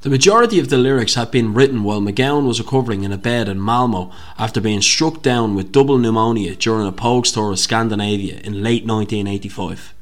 The 0.00 0.10
majority 0.10 0.58
of 0.58 0.68
the 0.68 0.78
lyrics 0.78 1.14
had 1.14 1.30
been 1.30 1.54
written 1.54 1.84
while 1.84 2.00
MacGowan 2.00 2.44
was 2.44 2.58
recovering 2.58 3.04
in 3.04 3.12
a 3.12 3.16
bed 3.16 3.48
in 3.48 3.60
Malmo 3.60 4.10
after 4.36 4.60
being 4.60 4.82
struck 4.82 5.22
down 5.22 5.54
with 5.54 5.70
double 5.70 5.96
pneumonia 5.96 6.56
during 6.56 6.88
a 6.88 6.92
Pogues 6.92 7.32
tour 7.32 7.52
of 7.52 7.60
Scandinavia 7.60 8.40
in 8.42 8.64
late 8.64 8.84
1985. 8.84 9.94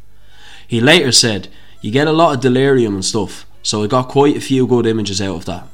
He 0.67 0.81
later 0.81 1.13
said, 1.13 1.49
You 1.83 1.91
get 1.91 2.09
a 2.09 2.13
lot 2.13 2.35
of 2.35 2.41
delirium 2.41 2.95
and 2.95 3.05
stuff, 3.05 3.45
so 3.63 3.85
I 3.85 3.89
got 3.89 4.09
quite 4.09 4.39
a 4.39 4.41
few 4.41 4.67
good 4.67 4.87
images 4.87 5.21
out 5.21 5.37
of 5.37 5.45
that. 5.45 5.69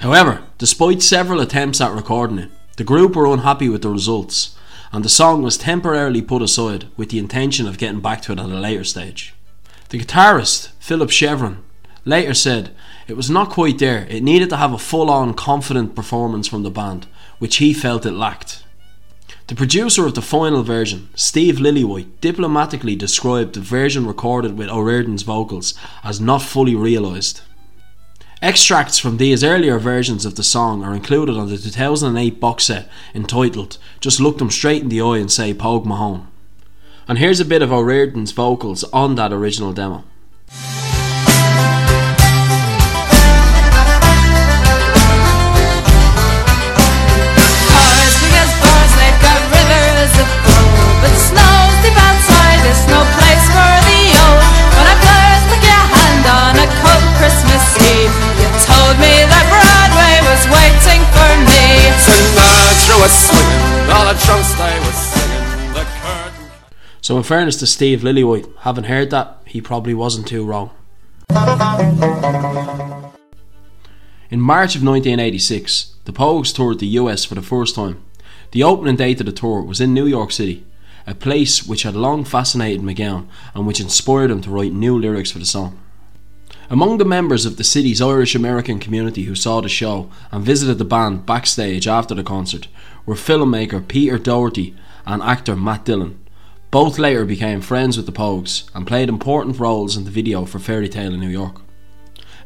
However, 0.00 0.42
despite 0.56 1.02
several 1.02 1.40
attempts 1.40 1.80
at 1.80 1.92
recording 1.92 2.38
it, 2.38 2.50
the 2.78 2.84
group 2.84 3.14
were 3.14 3.26
unhappy 3.26 3.68
with 3.68 3.82
the 3.82 3.90
results, 3.90 4.56
and 4.92 5.04
the 5.04 5.10
song 5.10 5.42
was 5.42 5.58
temporarily 5.58 6.22
put 6.22 6.40
aside 6.40 6.86
with 6.96 7.10
the 7.10 7.18
intention 7.18 7.68
of 7.68 7.76
getting 7.76 8.00
back 8.00 8.22
to 8.22 8.32
it 8.32 8.38
at 8.38 8.46
a 8.46 8.48
later 8.48 8.82
stage. 8.82 9.34
The 9.90 9.98
guitarist, 9.98 10.70
Philip 10.78 11.10
Chevron, 11.10 11.62
later 12.06 12.32
said 12.32 12.74
it 13.08 13.16
was 13.16 13.28
not 13.28 13.50
quite 13.50 13.78
there. 13.78 14.06
It 14.08 14.22
needed 14.22 14.48
to 14.50 14.56
have 14.56 14.72
a 14.72 14.78
full 14.78 15.10
on, 15.10 15.34
confident 15.34 15.94
performance 15.94 16.48
from 16.48 16.62
the 16.62 16.70
band, 16.70 17.06
which 17.38 17.56
he 17.56 17.74
felt 17.74 18.06
it 18.06 18.12
lacked. 18.12 18.64
The 19.48 19.54
producer 19.54 20.06
of 20.06 20.14
the 20.14 20.22
final 20.22 20.62
version, 20.62 21.10
Steve 21.14 21.56
Lillywhite, 21.56 22.08
diplomatically 22.22 22.96
described 22.96 23.54
the 23.54 23.60
version 23.60 24.06
recorded 24.06 24.56
with 24.56 24.70
O'Riordan's 24.70 25.24
vocals 25.24 25.74
as 26.02 26.20
not 26.20 26.40
fully 26.40 26.74
realised. 26.74 27.42
Extracts 28.42 28.98
from 28.98 29.18
these 29.18 29.44
earlier 29.44 29.78
versions 29.78 30.24
of 30.24 30.36
the 30.36 30.42
song 30.42 30.82
are 30.82 30.94
included 30.94 31.36
on 31.36 31.50
the 31.50 31.58
2008 31.58 32.40
box 32.40 32.64
set 32.64 32.88
entitled 33.14 33.76
Just 34.00 34.18
Look 34.18 34.38
Them 34.38 34.50
Straight 34.50 34.80
in 34.80 34.88
the 34.88 35.02
Eye 35.02 35.18
and 35.18 35.30
Say 35.30 35.52
Pogue 35.52 35.84
Mahone. 35.84 36.26
And 37.06 37.18
here's 37.18 37.40
a 37.40 37.44
bit 37.44 37.60
of 37.60 37.70
O'Riordan's 37.70 38.32
vocals 38.32 38.82
on 38.94 39.16
that 39.16 39.30
original 39.30 39.74
demo. 39.74 40.04
So, 67.02 67.16
in 67.16 67.22
fairness 67.22 67.56
to 67.58 67.66
Steve 67.66 68.02
Lillywhite, 68.02 68.48
having 68.58 68.84
heard 68.84 69.10
that, 69.10 69.42
he 69.44 69.60
probably 69.60 69.94
wasn't 69.94 70.28
too 70.28 70.44
wrong. 70.44 70.70
In 74.30 74.40
March 74.40 74.76
of 74.76 74.82
1986, 74.84 75.94
the 76.04 76.12
Pogues 76.12 76.54
toured 76.54 76.78
the 76.78 76.86
US 76.86 77.24
for 77.24 77.34
the 77.34 77.42
first 77.42 77.74
time. 77.74 78.00
The 78.52 78.62
opening 78.62 78.94
date 78.94 79.18
of 79.18 79.26
the 79.26 79.32
tour 79.32 79.62
was 79.62 79.80
in 79.80 79.92
New 79.92 80.06
York 80.06 80.30
City, 80.30 80.64
a 81.04 81.14
place 81.14 81.66
which 81.66 81.82
had 81.82 81.96
long 81.96 82.24
fascinated 82.24 82.80
MacGowan 82.80 83.26
and 83.54 83.66
which 83.66 83.80
inspired 83.80 84.30
him 84.30 84.40
to 84.42 84.50
write 84.50 84.72
new 84.72 84.96
lyrics 84.96 85.32
for 85.32 85.40
the 85.40 85.46
song. 85.46 85.79
Among 86.72 86.98
the 86.98 87.04
members 87.04 87.46
of 87.46 87.56
the 87.56 87.64
city's 87.64 88.00
Irish 88.00 88.36
American 88.36 88.78
community 88.78 89.24
who 89.24 89.34
saw 89.34 89.60
the 89.60 89.68
show 89.68 90.08
and 90.30 90.44
visited 90.44 90.78
the 90.78 90.84
band 90.84 91.26
backstage 91.26 91.88
after 91.88 92.14
the 92.14 92.22
concert 92.22 92.68
were 93.04 93.16
filmmaker 93.16 93.86
Peter 93.86 94.18
Dougherty 94.18 94.76
and 95.04 95.20
actor 95.20 95.56
Matt 95.56 95.84
Dillon, 95.84 96.20
both 96.70 96.96
later 96.96 97.24
became 97.24 97.60
friends 97.60 97.96
with 97.96 98.06
the 98.06 98.12
Pogues 98.12 98.70
and 98.72 98.86
played 98.86 99.08
important 99.08 99.58
roles 99.58 99.96
in 99.96 100.04
the 100.04 100.12
video 100.12 100.44
for 100.44 100.60
Fairy 100.60 100.88
Tale 100.88 101.12
in 101.12 101.18
New 101.18 101.28
York. 101.28 101.60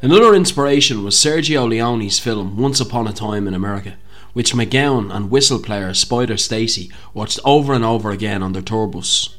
Another 0.01 0.33
inspiration 0.33 1.03
was 1.03 1.13
Sergio 1.13 1.69
Leone's 1.69 2.17
film 2.17 2.57
Once 2.57 2.79
Upon 2.79 3.07
a 3.07 3.13
Time 3.13 3.47
in 3.47 3.53
America, 3.53 3.93
which 4.33 4.55
MacGowan 4.55 5.15
and 5.15 5.29
whistle 5.29 5.59
player 5.59 5.93
Spider 5.93 6.37
Stacy 6.37 6.91
watched 7.13 7.39
over 7.45 7.75
and 7.75 7.85
over 7.85 8.09
again 8.09 8.41
on 8.41 8.53
their 8.53 8.63
tour 8.63 8.87
bus. 8.87 9.35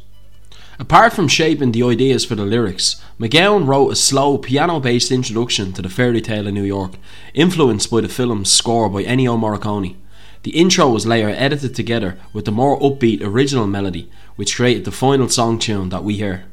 Apart 0.78 1.14
from 1.14 1.26
shaping 1.26 1.73
the 1.73 1.83
ideas 1.83 2.25
for 2.25 2.35
the 2.35 2.45
lyrics, 2.45 3.02
MacGowan 3.18 3.66
wrote 3.66 3.92
a 3.92 3.97
slow 3.97 4.37
piano 4.37 4.78
based 4.78 5.11
introduction 5.11 5.73
to 5.73 5.80
the 5.80 5.88
fairy 5.88 6.21
tale 6.21 6.47
in 6.47 6.54
New 6.54 6.64
York, 6.64 6.92
influenced 7.33 7.90
by 7.90 8.02
the 8.02 8.09
film's 8.09 8.52
score 8.52 8.90
by 8.90 9.02
Ennio 9.02 9.38
Morricone. 9.38 9.97
The 10.42 10.50
intro 10.50 10.88
was 10.90 11.06
later 11.06 11.30
edited 11.30 11.75
together 11.75 12.18
with 12.35 12.45
the 12.45 12.52
more 12.52 12.78
upbeat 12.78 13.23
original 13.23 13.66
melody, 13.66 14.11
which 14.37 14.56
created 14.56 14.85
the 14.85 14.92
final 14.92 15.28
song 15.30 15.59
tune 15.59 15.88
that 15.88 16.04
we 16.04 16.16
hear. 16.16 16.45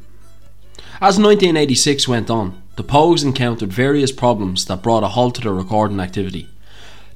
As 1.02 1.20
1986 1.20 2.08
went 2.08 2.30
on, 2.30 2.62
the 2.78 2.84
Pogues 2.84 3.26
encountered 3.26 3.74
various 3.74 4.12
problems 4.12 4.66
that 4.66 4.82
brought 4.82 5.04
a 5.04 5.10
halt 5.10 5.36
to 5.36 5.42
their 5.42 5.54
recording 5.54 6.00
activity. 6.00 6.48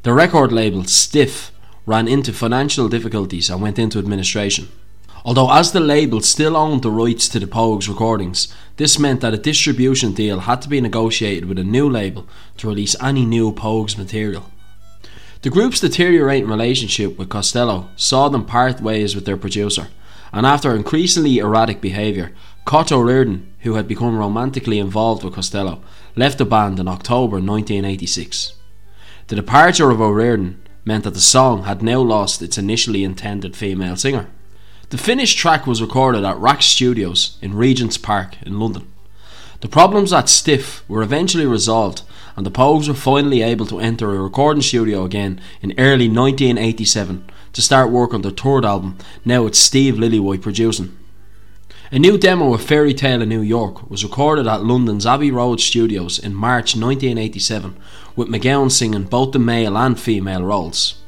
The 0.03 0.13
record 0.13 0.51
label, 0.51 0.83
Stiff, 0.83 1.51
ran 1.85 2.07
into 2.07 2.33
financial 2.33 2.89
difficulties 2.89 3.49
and 3.49 3.61
went 3.61 3.79
into 3.79 3.97
administration. 3.97 4.67
Although, 5.27 5.51
as 5.51 5.73
the 5.73 5.81
label 5.81 6.21
still 6.21 6.55
owned 6.55 6.83
the 6.83 6.89
rights 6.89 7.27
to 7.27 7.39
the 7.39 7.47
Pogues 7.47 7.89
recordings, 7.89 8.47
this 8.77 8.97
meant 8.97 9.19
that 9.19 9.33
a 9.33 9.37
distribution 9.37 10.13
deal 10.13 10.39
had 10.39 10.61
to 10.61 10.69
be 10.69 10.79
negotiated 10.79 11.49
with 11.49 11.59
a 11.59 11.65
new 11.65 11.89
label 11.89 12.25
to 12.55 12.69
release 12.69 12.95
any 13.03 13.25
new 13.25 13.51
Pogues 13.51 13.97
material. 13.97 14.49
The 15.41 15.49
group's 15.49 15.81
deteriorating 15.81 16.47
relationship 16.47 17.17
with 17.17 17.27
Costello 17.27 17.89
saw 17.97 18.29
them 18.29 18.45
part 18.45 18.79
ways 18.79 19.15
with 19.15 19.25
their 19.25 19.35
producer, 19.35 19.89
and 20.31 20.45
after 20.45 20.73
increasingly 20.73 21.39
erratic 21.39 21.81
behaviour, 21.81 22.31
Cait 22.65 22.93
O'Riordan, 22.93 23.51
who 23.63 23.73
had 23.73 23.85
become 23.85 24.17
romantically 24.17 24.79
involved 24.79 25.25
with 25.25 25.33
Costello, 25.33 25.81
left 26.15 26.37
the 26.37 26.45
band 26.45 26.79
in 26.79 26.87
October 26.87 27.41
1986. 27.41 28.53
The 29.27 29.35
departure 29.35 29.89
of 29.89 29.99
O'Riordan 29.99 30.61
meant 30.85 31.03
that 31.03 31.15
the 31.15 31.19
song 31.19 31.63
had 31.63 31.83
now 31.83 31.99
lost 31.99 32.41
its 32.41 32.57
initially 32.57 33.03
intended 33.03 33.57
female 33.57 33.97
singer. 33.97 34.29
The 34.89 34.97
finished 34.97 35.37
track 35.37 35.67
was 35.67 35.81
recorded 35.81 36.23
at 36.23 36.37
RAK 36.37 36.61
Studios 36.61 37.37
in 37.41 37.53
Regent's 37.53 37.97
Park 37.97 38.35
in 38.45 38.57
London. 38.57 38.89
The 39.59 39.67
problems 39.67 40.13
at 40.13 40.29
Stiff 40.29 40.87
were 40.87 41.01
eventually 41.01 41.45
resolved 41.45 42.03
and 42.37 42.45
the 42.45 42.51
Pogues 42.51 42.87
were 42.87 42.93
finally 42.93 43.41
able 43.41 43.65
to 43.65 43.81
enter 43.81 44.15
a 44.15 44.21
recording 44.21 44.61
studio 44.61 45.03
again 45.03 45.41
in 45.61 45.73
early 45.77 46.07
1987 46.07 47.29
to 47.51 47.61
start 47.61 47.91
work 47.91 48.13
on 48.13 48.21
their 48.21 48.31
third 48.31 48.63
album. 48.63 48.97
Now 49.25 49.45
it's 49.45 49.59
Steve 49.59 49.95
Lillywhite 49.95 50.41
producing. 50.41 50.97
A 51.91 51.99
new 51.99 52.17
demo 52.17 52.53
of 52.53 52.63
Fairy 52.63 52.93
Tale 52.93 53.21
in 53.23 53.29
New 53.29 53.41
York 53.41 53.89
was 53.89 54.05
recorded 54.05 54.47
at 54.47 54.63
London's 54.63 55.05
Abbey 55.05 55.31
Road 55.31 55.59
Studios 55.59 56.17
in 56.17 56.33
March 56.33 56.77
1987, 56.77 57.75
with 58.15 58.29
MacGowan 58.29 58.71
singing 58.71 59.03
both 59.03 59.33
the 59.33 59.39
male 59.39 59.77
and 59.77 59.99
female 59.99 60.43
roles. 60.43 61.01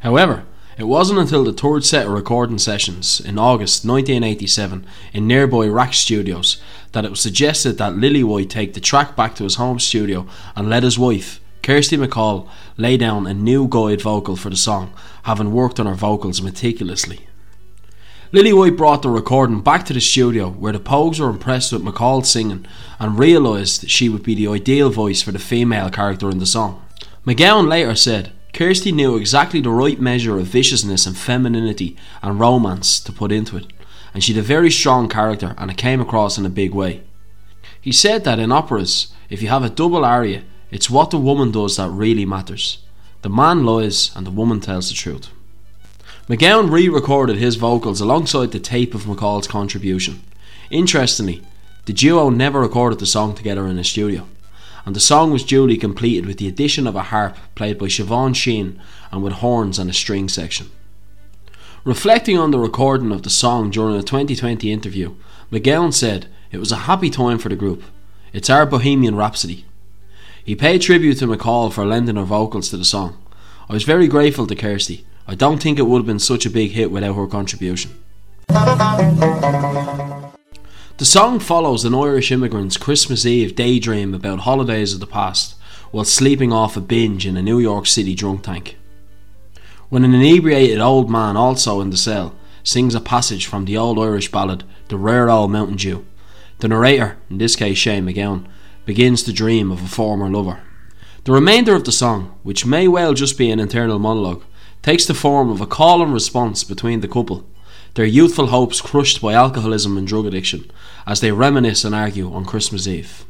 However, 0.00 0.44
it 0.78 0.84
wasn't 0.84 1.18
until 1.18 1.42
the 1.42 1.52
third 1.52 1.84
set 1.84 2.06
of 2.06 2.12
recording 2.12 2.56
sessions 2.56 3.18
in 3.20 3.36
August 3.36 3.84
1987 3.84 4.86
in 5.12 5.26
nearby 5.26 5.66
RAK 5.66 5.92
Studios 5.92 6.62
that 6.92 7.04
it 7.04 7.10
was 7.10 7.18
suggested 7.20 7.78
that 7.78 7.94
Lillywhite 7.94 8.48
take 8.48 8.74
the 8.74 8.80
track 8.80 9.16
back 9.16 9.34
to 9.34 9.42
his 9.44 9.56
home 9.56 9.80
studio 9.80 10.28
and 10.54 10.70
let 10.70 10.84
his 10.84 10.96
wife, 10.96 11.40
Kirsty 11.64 11.96
MacColl, 11.96 12.48
lay 12.76 12.96
down 12.96 13.26
a 13.26 13.34
new 13.34 13.66
guide 13.66 14.00
vocal 14.00 14.36
for 14.36 14.50
the 14.50 14.56
song, 14.56 14.92
having 15.24 15.52
worked 15.52 15.80
on 15.80 15.86
her 15.86 15.94
vocals 15.94 16.40
meticulously. 16.40 17.26
Lillywhite 18.32 18.76
brought 18.76 19.02
the 19.02 19.10
recording 19.10 19.60
back 19.60 19.84
to 19.86 19.92
the 19.92 20.00
studio 20.00 20.48
where 20.48 20.72
the 20.72 20.78
Pogues 20.78 21.18
were 21.18 21.30
impressed 21.30 21.72
with 21.72 21.82
MacColl's 21.82 22.30
singing 22.30 22.66
and 23.00 23.18
realised 23.18 23.90
she 23.90 24.08
would 24.08 24.22
be 24.22 24.36
the 24.36 24.46
ideal 24.46 24.90
voice 24.90 25.22
for 25.22 25.32
the 25.32 25.40
female 25.40 25.90
character 25.90 26.30
in 26.30 26.38
the 26.38 26.46
song. 26.46 26.80
MacGowan 27.26 27.66
later 27.66 27.96
said, 27.96 28.32
Kirsty 28.52 28.92
knew 28.92 29.16
exactly 29.16 29.60
the 29.60 29.70
right 29.70 30.00
measure 30.00 30.38
of 30.38 30.46
viciousness 30.46 31.06
and 31.06 31.16
femininity 31.16 31.96
and 32.22 32.40
romance 32.40 32.98
to 33.00 33.12
put 33.12 33.30
into 33.30 33.56
it, 33.56 33.66
and 34.12 34.24
she 34.24 34.32
had 34.32 34.40
a 34.40 34.46
very 34.46 34.70
strong 34.70 35.08
character 35.08 35.54
and 35.58 35.70
it 35.70 35.76
came 35.76 36.00
across 36.00 36.38
in 36.38 36.46
a 36.46 36.50
big 36.50 36.74
way. 36.74 37.02
He 37.80 37.92
said 37.92 38.24
that 38.24 38.38
in 38.38 38.50
operas, 38.50 39.12
if 39.30 39.42
you 39.42 39.48
have 39.48 39.62
a 39.62 39.70
double 39.70 40.04
aria, 40.04 40.42
it's 40.70 40.90
what 40.90 41.10
the 41.10 41.18
woman 41.18 41.50
does 41.50 41.76
that 41.76 41.90
really 41.90 42.24
matters. 42.24 42.78
The 43.22 43.30
man 43.30 43.64
lies 43.64 44.14
and 44.16 44.26
the 44.26 44.30
woman 44.30 44.60
tells 44.60 44.88
the 44.88 44.94
truth. 44.94 45.30
MacGowan 46.28 46.70
re 46.70 46.88
recorded 46.88 47.36
his 47.36 47.56
vocals 47.56 48.00
alongside 48.00 48.52
the 48.52 48.60
tape 48.60 48.94
of 48.94 49.06
MacColl's 49.06 49.46
contribution. 49.46 50.22
Interestingly, 50.70 51.42
the 51.86 51.92
duo 51.92 52.28
never 52.28 52.60
recorded 52.60 52.98
the 52.98 53.06
song 53.06 53.34
together 53.34 53.66
in 53.66 53.78
a 53.78 53.84
studio 53.84 54.26
and 54.84 54.96
the 54.96 55.00
song 55.00 55.30
was 55.30 55.44
duly 55.44 55.76
completed 55.76 56.26
with 56.26 56.38
the 56.38 56.48
addition 56.48 56.86
of 56.86 56.96
a 56.96 57.04
harp 57.04 57.36
played 57.54 57.78
by 57.78 57.86
Siobhan 57.86 58.34
Sheahan 58.34 58.78
and 59.10 59.22
with 59.22 59.34
horns 59.34 59.78
and 59.78 59.90
a 59.90 59.92
string 59.92 60.28
section. 60.28 60.70
Reflecting 61.84 62.36
on 62.36 62.50
the 62.50 62.58
recording 62.58 63.12
of 63.12 63.22
the 63.22 63.30
song 63.30 63.70
during 63.70 63.96
a 63.96 64.02
2020 64.02 64.70
interview, 64.70 65.14
MacGowan 65.50 65.94
said, 65.94 66.26
It 66.50 66.58
was 66.58 66.72
a 66.72 66.84
happy 66.88 67.08
time 67.08 67.38
for 67.38 67.48
the 67.48 67.56
group. 67.56 67.82
It's 68.32 68.50
our 68.50 68.66
Bohemian 68.66 69.16
Rhapsody. 69.16 69.64
He 70.44 70.54
paid 70.54 70.82
tribute 70.82 71.18
to 71.18 71.26
MacColl 71.26 71.72
for 71.72 71.86
lending 71.86 72.16
her 72.16 72.24
vocals 72.24 72.70
to 72.70 72.76
the 72.76 72.84
song. 72.84 73.16
I 73.68 73.72
was 73.72 73.84
very 73.84 74.08
grateful 74.08 74.46
to 74.46 74.54
Kirsty. 74.54 75.06
I 75.26 75.34
don't 75.34 75.62
think 75.62 75.78
it 75.78 75.82
would 75.82 75.98
have 75.98 76.06
been 76.06 76.18
such 76.18 76.46
a 76.46 76.50
big 76.50 76.72
hit 76.72 76.90
without 76.90 77.14
her 77.14 77.26
contribution. 77.26 77.92
The 80.98 81.04
song 81.04 81.38
follows 81.38 81.84
an 81.84 81.94
Irish 81.94 82.32
immigrant's 82.32 82.76
Christmas 82.76 83.24
Eve 83.24 83.54
daydream 83.54 84.14
about 84.14 84.40
holidays 84.40 84.92
of 84.92 84.98
the 84.98 85.06
past, 85.06 85.54
while 85.92 86.04
sleeping 86.04 86.52
off 86.52 86.76
a 86.76 86.80
binge 86.80 87.24
in 87.24 87.36
a 87.36 87.42
New 87.42 87.60
York 87.60 87.86
City 87.86 88.16
drunk 88.16 88.42
tank. 88.42 88.76
When 89.90 90.02
an 90.02 90.12
inebriated 90.12 90.80
old 90.80 91.08
man, 91.08 91.36
also 91.36 91.80
in 91.80 91.90
the 91.90 91.96
cell, 91.96 92.34
sings 92.64 92.96
a 92.96 93.00
passage 93.00 93.46
from 93.46 93.64
the 93.64 93.76
old 93.76 93.96
Irish 93.96 94.32
ballad, 94.32 94.64
The 94.88 94.96
Rare 94.96 95.30
Old 95.30 95.52
Mountain 95.52 95.76
Dew, 95.76 96.04
the 96.58 96.66
narrator, 96.66 97.16
in 97.30 97.38
this 97.38 97.54
case 97.54 97.78
Shane 97.78 98.04
MacGowan, 98.04 98.48
begins 98.84 99.22
to 99.22 99.32
dream 99.32 99.70
of 99.70 99.80
a 99.80 99.86
former 99.86 100.28
lover. 100.28 100.64
The 101.22 101.30
remainder 101.30 101.76
of 101.76 101.84
the 101.84 101.92
song, 101.92 102.36
which 102.42 102.66
may 102.66 102.88
well 102.88 103.14
just 103.14 103.38
be 103.38 103.52
an 103.52 103.60
internal 103.60 104.00
monologue, 104.00 104.42
takes 104.82 105.06
the 105.06 105.14
form 105.14 105.48
of 105.48 105.60
a 105.60 105.66
call 105.66 106.02
and 106.02 106.12
response 106.12 106.64
between 106.64 107.02
the 107.02 107.06
couple, 107.06 107.46
their 107.94 108.06
youthful 108.06 108.48
hopes 108.48 108.80
crushed 108.80 109.20
by 109.20 109.34
alcoholism 109.34 109.96
and 109.96 110.06
drug 110.06 110.26
addiction, 110.26 110.70
as 111.06 111.20
they 111.20 111.32
reminisce 111.32 111.84
and 111.84 111.94
argue 111.94 112.32
on 112.32 112.44
Christmas 112.44 112.86
Eve. 112.86 113.24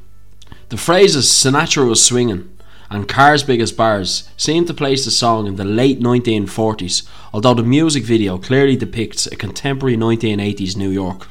The 0.68 0.76
phrases 0.76 1.26
Sinatra 1.26 1.88
was 1.88 2.04
swinging 2.04 2.50
and 2.90 3.08
Cars 3.08 3.42
Big 3.42 3.60
as 3.60 3.72
Bars 3.72 4.28
seem 4.36 4.64
to 4.64 4.74
place 4.74 5.04
the 5.04 5.10
song 5.10 5.46
in 5.46 5.56
the 5.56 5.64
late 5.64 6.00
1940s, 6.00 7.06
although 7.32 7.54
the 7.54 7.62
music 7.62 8.04
video 8.04 8.38
clearly 8.38 8.76
depicts 8.76 9.26
a 9.26 9.36
contemporary 9.36 9.96
1980s 9.96 10.76
New 10.76 10.90
York. 10.90 11.28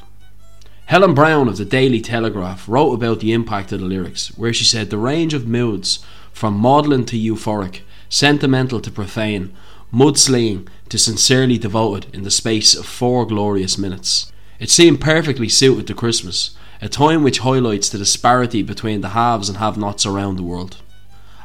Helen 0.86 1.14
Brown 1.14 1.48
of 1.48 1.56
the 1.56 1.64
Daily 1.64 2.00
Telegraph 2.00 2.68
wrote 2.68 2.92
about 2.92 3.20
the 3.20 3.32
impact 3.32 3.72
of 3.72 3.80
the 3.80 3.86
lyrics, 3.86 4.28
where 4.38 4.52
she 4.52 4.64
said 4.64 4.90
the 4.90 4.98
range 4.98 5.34
of 5.34 5.48
moods, 5.48 5.98
from 6.32 6.54
maudlin 6.54 7.04
to 7.06 7.18
euphoric, 7.18 7.80
sentimental 8.08 8.80
to 8.80 8.90
profane, 8.90 9.52
mudslinging 9.92 10.68
to 10.88 10.98
sincerely 10.98 11.58
devoted 11.58 12.06
in 12.14 12.22
the 12.22 12.30
space 12.30 12.74
of 12.74 12.86
four 12.86 13.26
glorious 13.26 13.78
minutes. 13.78 14.30
It 14.58 14.70
seemed 14.70 15.00
perfectly 15.00 15.48
suited 15.48 15.86
to 15.86 15.94
Christmas, 15.94 16.50
a 16.80 16.88
time 16.88 17.22
which 17.22 17.40
highlights 17.40 17.88
the 17.88 17.98
disparity 17.98 18.62
between 18.62 19.00
the 19.00 19.10
haves 19.10 19.48
and 19.48 19.58
have 19.58 19.76
nots 19.76 20.06
around 20.06 20.36
the 20.36 20.42
world. 20.42 20.78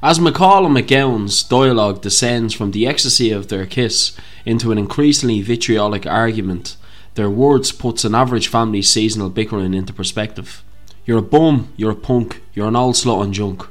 As 0.01 0.19
MacColl 0.19 0.65
and 0.65 0.75
MacGowan's 0.75 1.43
dialogue 1.43 2.01
descends 2.01 2.53
from 2.53 2.71
the 2.71 2.85
ecstasy 2.85 3.31
of 3.31 3.47
their 3.47 3.65
kiss 3.65 4.17
into 4.45 4.71
an 4.71 4.77
increasingly 4.77 5.41
vitriolic 5.41 6.05
argument, 6.05 6.75
their 7.15 7.29
words 7.29 7.71
puts 7.71 8.03
an 8.03 8.13
average 8.13 8.47
family's 8.47 8.89
seasonal 8.89 9.29
bickering 9.29 9.73
into 9.73 9.93
perspective. 9.93 10.61
You're 11.05 11.19
a 11.19 11.21
bum, 11.21 11.71
you're 11.77 11.91
a 11.91 11.95
punk, 11.95 12.41
you're 12.53 12.67
an 12.67 12.75
old 12.75 12.95
slut 12.95 13.19
on 13.19 13.31
junk. 13.31 13.65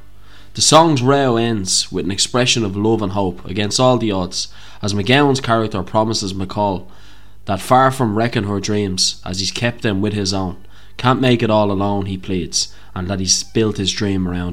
The 0.55 0.61
song's 0.61 1.01
row 1.01 1.35
ends 1.35 1.91
with 1.91 2.05
an 2.05 2.11
expression 2.11 2.63
of 2.63 2.77
love 2.77 3.01
and 3.01 3.11
hope 3.11 3.43
against 3.45 3.79
all 3.79 3.97
the 3.97 4.11
odds, 4.11 4.47
as 4.83 4.93
MacGowan's 4.93 5.39
character 5.39 5.81
promises 5.81 6.33
MacColl 6.33 6.85
that 7.45 7.61
far 7.61 7.89
from 7.89 8.15
wrecking 8.15 8.43
her 8.43 8.59
dreams, 8.59 9.21
as 9.25 9.39
he's 9.39 9.51
kept 9.51 9.81
them 9.81 10.01
with 10.01 10.13
his 10.13 10.33
own, 10.33 10.63
can't 10.97 11.21
make 11.21 11.41
it 11.41 11.49
all 11.49 11.71
alone, 11.71 12.05
he 12.05 12.17
pleads, 12.17 12.75
and 12.93 13.07
that 13.07 13.19
he's 13.19 13.43
built 13.43 13.77
his 13.77 13.91
dream 13.91 14.27
around. 14.27 14.52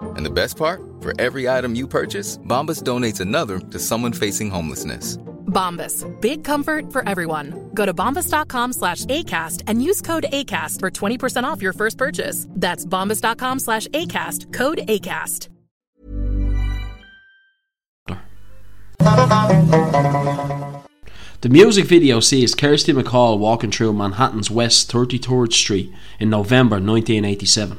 And 0.00 0.24
the 0.24 0.30
best 0.30 0.56
part? 0.56 0.80
For 1.00 1.12
every 1.20 1.48
item 1.48 1.74
you 1.74 1.86
purchase, 1.86 2.38
Bombas 2.38 2.82
donates 2.82 3.20
another 3.20 3.58
to 3.58 3.78
someone 3.78 4.12
facing 4.12 4.50
homelessness. 4.50 5.18
Bombas. 5.48 6.04
Big 6.20 6.44
comfort 6.44 6.92
for 6.92 7.08
everyone. 7.08 7.70
Go 7.74 7.86
to 7.86 7.94
bombas.com 7.94 8.72
slash 8.72 9.04
ACAST 9.06 9.62
and 9.66 9.82
use 9.82 10.00
code 10.00 10.26
ACAST 10.32 10.80
for 10.80 10.90
20% 10.90 11.44
off 11.44 11.62
your 11.62 11.72
first 11.72 11.98
purchase. 11.98 12.46
That's 12.50 12.84
bombas.com 12.84 13.60
slash 13.60 13.88
ACAST. 13.88 14.52
Code 14.52 14.78
ACAST. 14.88 15.48
The 21.40 21.48
music 21.48 21.84
video 21.84 22.18
sees 22.18 22.54
Kirsty 22.54 22.92
MacColl 22.92 23.38
walking 23.38 23.70
through 23.70 23.92
Manhattan's 23.92 24.50
West 24.50 24.90
33rd 24.90 25.52
Street 25.52 25.92
in 26.18 26.30
November 26.30 26.76
1987. 26.76 27.78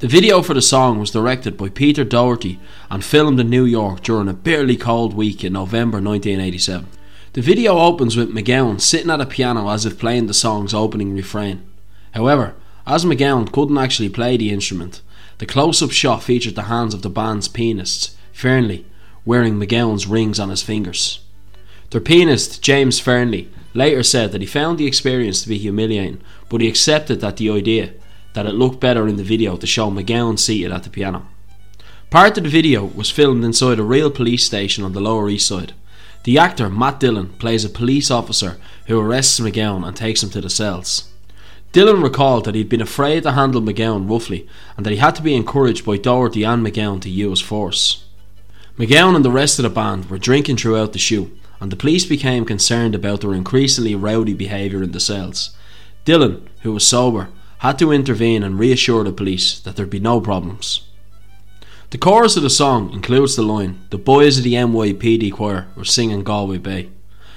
The 0.00 0.08
video 0.08 0.42
for 0.42 0.54
the 0.54 0.60
song 0.60 0.98
was 0.98 1.12
directed 1.12 1.56
by 1.56 1.68
Peter 1.68 2.02
Dougherty 2.02 2.58
and 2.90 3.04
filmed 3.04 3.38
in 3.38 3.48
New 3.48 3.64
York 3.64 4.02
during 4.02 4.26
a 4.26 4.32
bitterly 4.32 4.76
cold 4.76 5.14
week 5.14 5.44
in 5.44 5.52
November 5.52 5.98
1987. 5.98 6.88
The 7.34 7.40
video 7.40 7.78
opens 7.78 8.16
with 8.16 8.34
MacGowan 8.34 8.80
sitting 8.80 9.10
at 9.10 9.20
a 9.20 9.26
piano 9.26 9.68
as 9.70 9.86
if 9.86 9.96
playing 9.96 10.26
the 10.26 10.34
song's 10.34 10.74
opening 10.74 11.14
refrain. 11.14 11.62
However, 12.12 12.56
as 12.88 13.04
MacGowan 13.04 13.52
couldn't 13.52 13.78
actually 13.78 14.08
play 14.08 14.36
the 14.36 14.50
instrument, 14.50 15.00
the 15.38 15.46
close 15.46 15.80
up 15.80 15.92
shot 15.92 16.24
featured 16.24 16.56
the 16.56 16.62
hands 16.62 16.92
of 16.92 17.02
the 17.02 17.08
band's 17.08 17.46
pianist, 17.46 18.16
Fearnley, 18.32 18.84
wearing 19.24 19.54
MacGowan's 19.54 20.08
rings 20.08 20.40
on 20.40 20.48
his 20.48 20.62
fingers. 20.62 21.20
Their 21.90 22.00
pianist, 22.00 22.60
James 22.60 23.00
Fearnley, 23.00 23.46
later 23.74 24.02
said 24.02 24.32
that 24.32 24.40
he 24.40 24.46
found 24.46 24.76
the 24.76 24.88
experience 24.88 25.42
to 25.42 25.48
be 25.48 25.56
humiliating, 25.56 26.20
but 26.48 26.60
he 26.60 26.68
accepted 26.68 27.20
that 27.20 27.36
the 27.36 27.48
idea 27.48 27.92
that 28.34 28.46
it 28.46 28.54
looked 28.54 28.80
better 28.80 29.08
in 29.08 29.16
the 29.16 29.24
video 29.24 29.56
to 29.56 29.66
show 29.66 29.90
MacGowan 29.90 30.38
seated 30.38 30.70
at 30.70 30.82
the 30.82 30.90
piano. 30.90 31.26
Part 32.10 32.36
of 32.38 32.44
the 32.44 32.50
video 32.50 32.84
was 32.84 33.10
filmed 33.10 33.42
inside 33.42 33.78
a 33.78 33.82
real 33.82 34.10
police 34.10 34.44
station 34.44 34.84
on 34.84 34.92
the 34.92 35.00
Lower 35.00 35.28
East 35.28 35.48
Side. 35.48 35.72
The 36.24 36.38
actor 36.38 36.70
Matt 36.70 37.00
Dillon 37.00 37.30
plays 37.38 37.64
a 37.64 37.68
police 37.68 38.10
officer 38.10 38.58
who 38.86 39.00
arrests 39.00 39.40
MacGowan 39.40 39.86
and 39.86 39.96
takes 39.96 40.22
him 40.22 40.30
to 40.30 40.40
the 40.40 40.50
cells. 40.50 41.10
Dillon 41.72 42.02
recalled 42.02 42.44
that 42.44 42.54
he'd 42.54 42.68
been 42.68 42.80
afraid 42.80 43.24
to 43.24 43.32
handle 43.32 43.60
MacGowan 43.60 44.08
roughly 44.08 44.48
and 44.76 44.86
that 44.86 44.92
he 44.92 44.98
had 44.98 45.16
to 45.16 45.22
be 45.22 45.34
encouraged 45.34 45.84
by 45.84 45.96
Dougherty 45.96 46.44
and 46.44 46.64
MacGowan 46.64 47.00
to 47.02 47.10
use 47.10 47.40
force. 47.40 48.04
MacGowan 48.78 49.16
and 49.16 49.24
the 49.24 49.30
rest 49.30 49.58
of 49.58 49.64
the 49.64 49.70
band 49.70 50.08
were 50.08 50.18
drinking 50.18 50.56
throughout 50.56 50.92
the 50.92 50.98
shoot, 50.98 51.36
and 51.60 51.72
the 51.72 51.76
police 51.76 52.04
became 52.04 52.44
concerned 52.44 52.94
about 52.94 53.20
their 53.20 53.34
increasingly 53.34 53.94
rowdy 53.94 54.34
behaviour 54.34 54.82
in 54.82 54.92
the 54.92 55.00
cells. 55.00 55.56
Dillon, 56.04 56.48
who 56.62 56.72
was 56.72 56.86
sober, 56.86 57.28
had 57.64 57.78
to 57.78 57.90
intervene 57.90 58.42
and 58.42 58.58
reassure 58.58 59.02
the 59.04 59.10
police 59.10 59.58
that 59.60 59.74
there'd 59.74 59.88
be 59.88 59.98
no 59.98 60.20
problems. 60.20 60.82
The 61.88 61.96
chorus 61.96 62.36
of 62.36 62.42
the 62.42 62.50
song 62.50 62.92
includes 62.92 63.36
the 63.36 63.42
line, 63.42 63.80
The 63.88 63.96
boys 63.96 64.36
of 64.36 64.44
the 64.44 64.52
NYPD 64.52 65.32
choir 65.32 65.68
were 65.74 65.86
singing 65.86 66.24
Galway 66.24 66.58
Bay. 66.58 66.90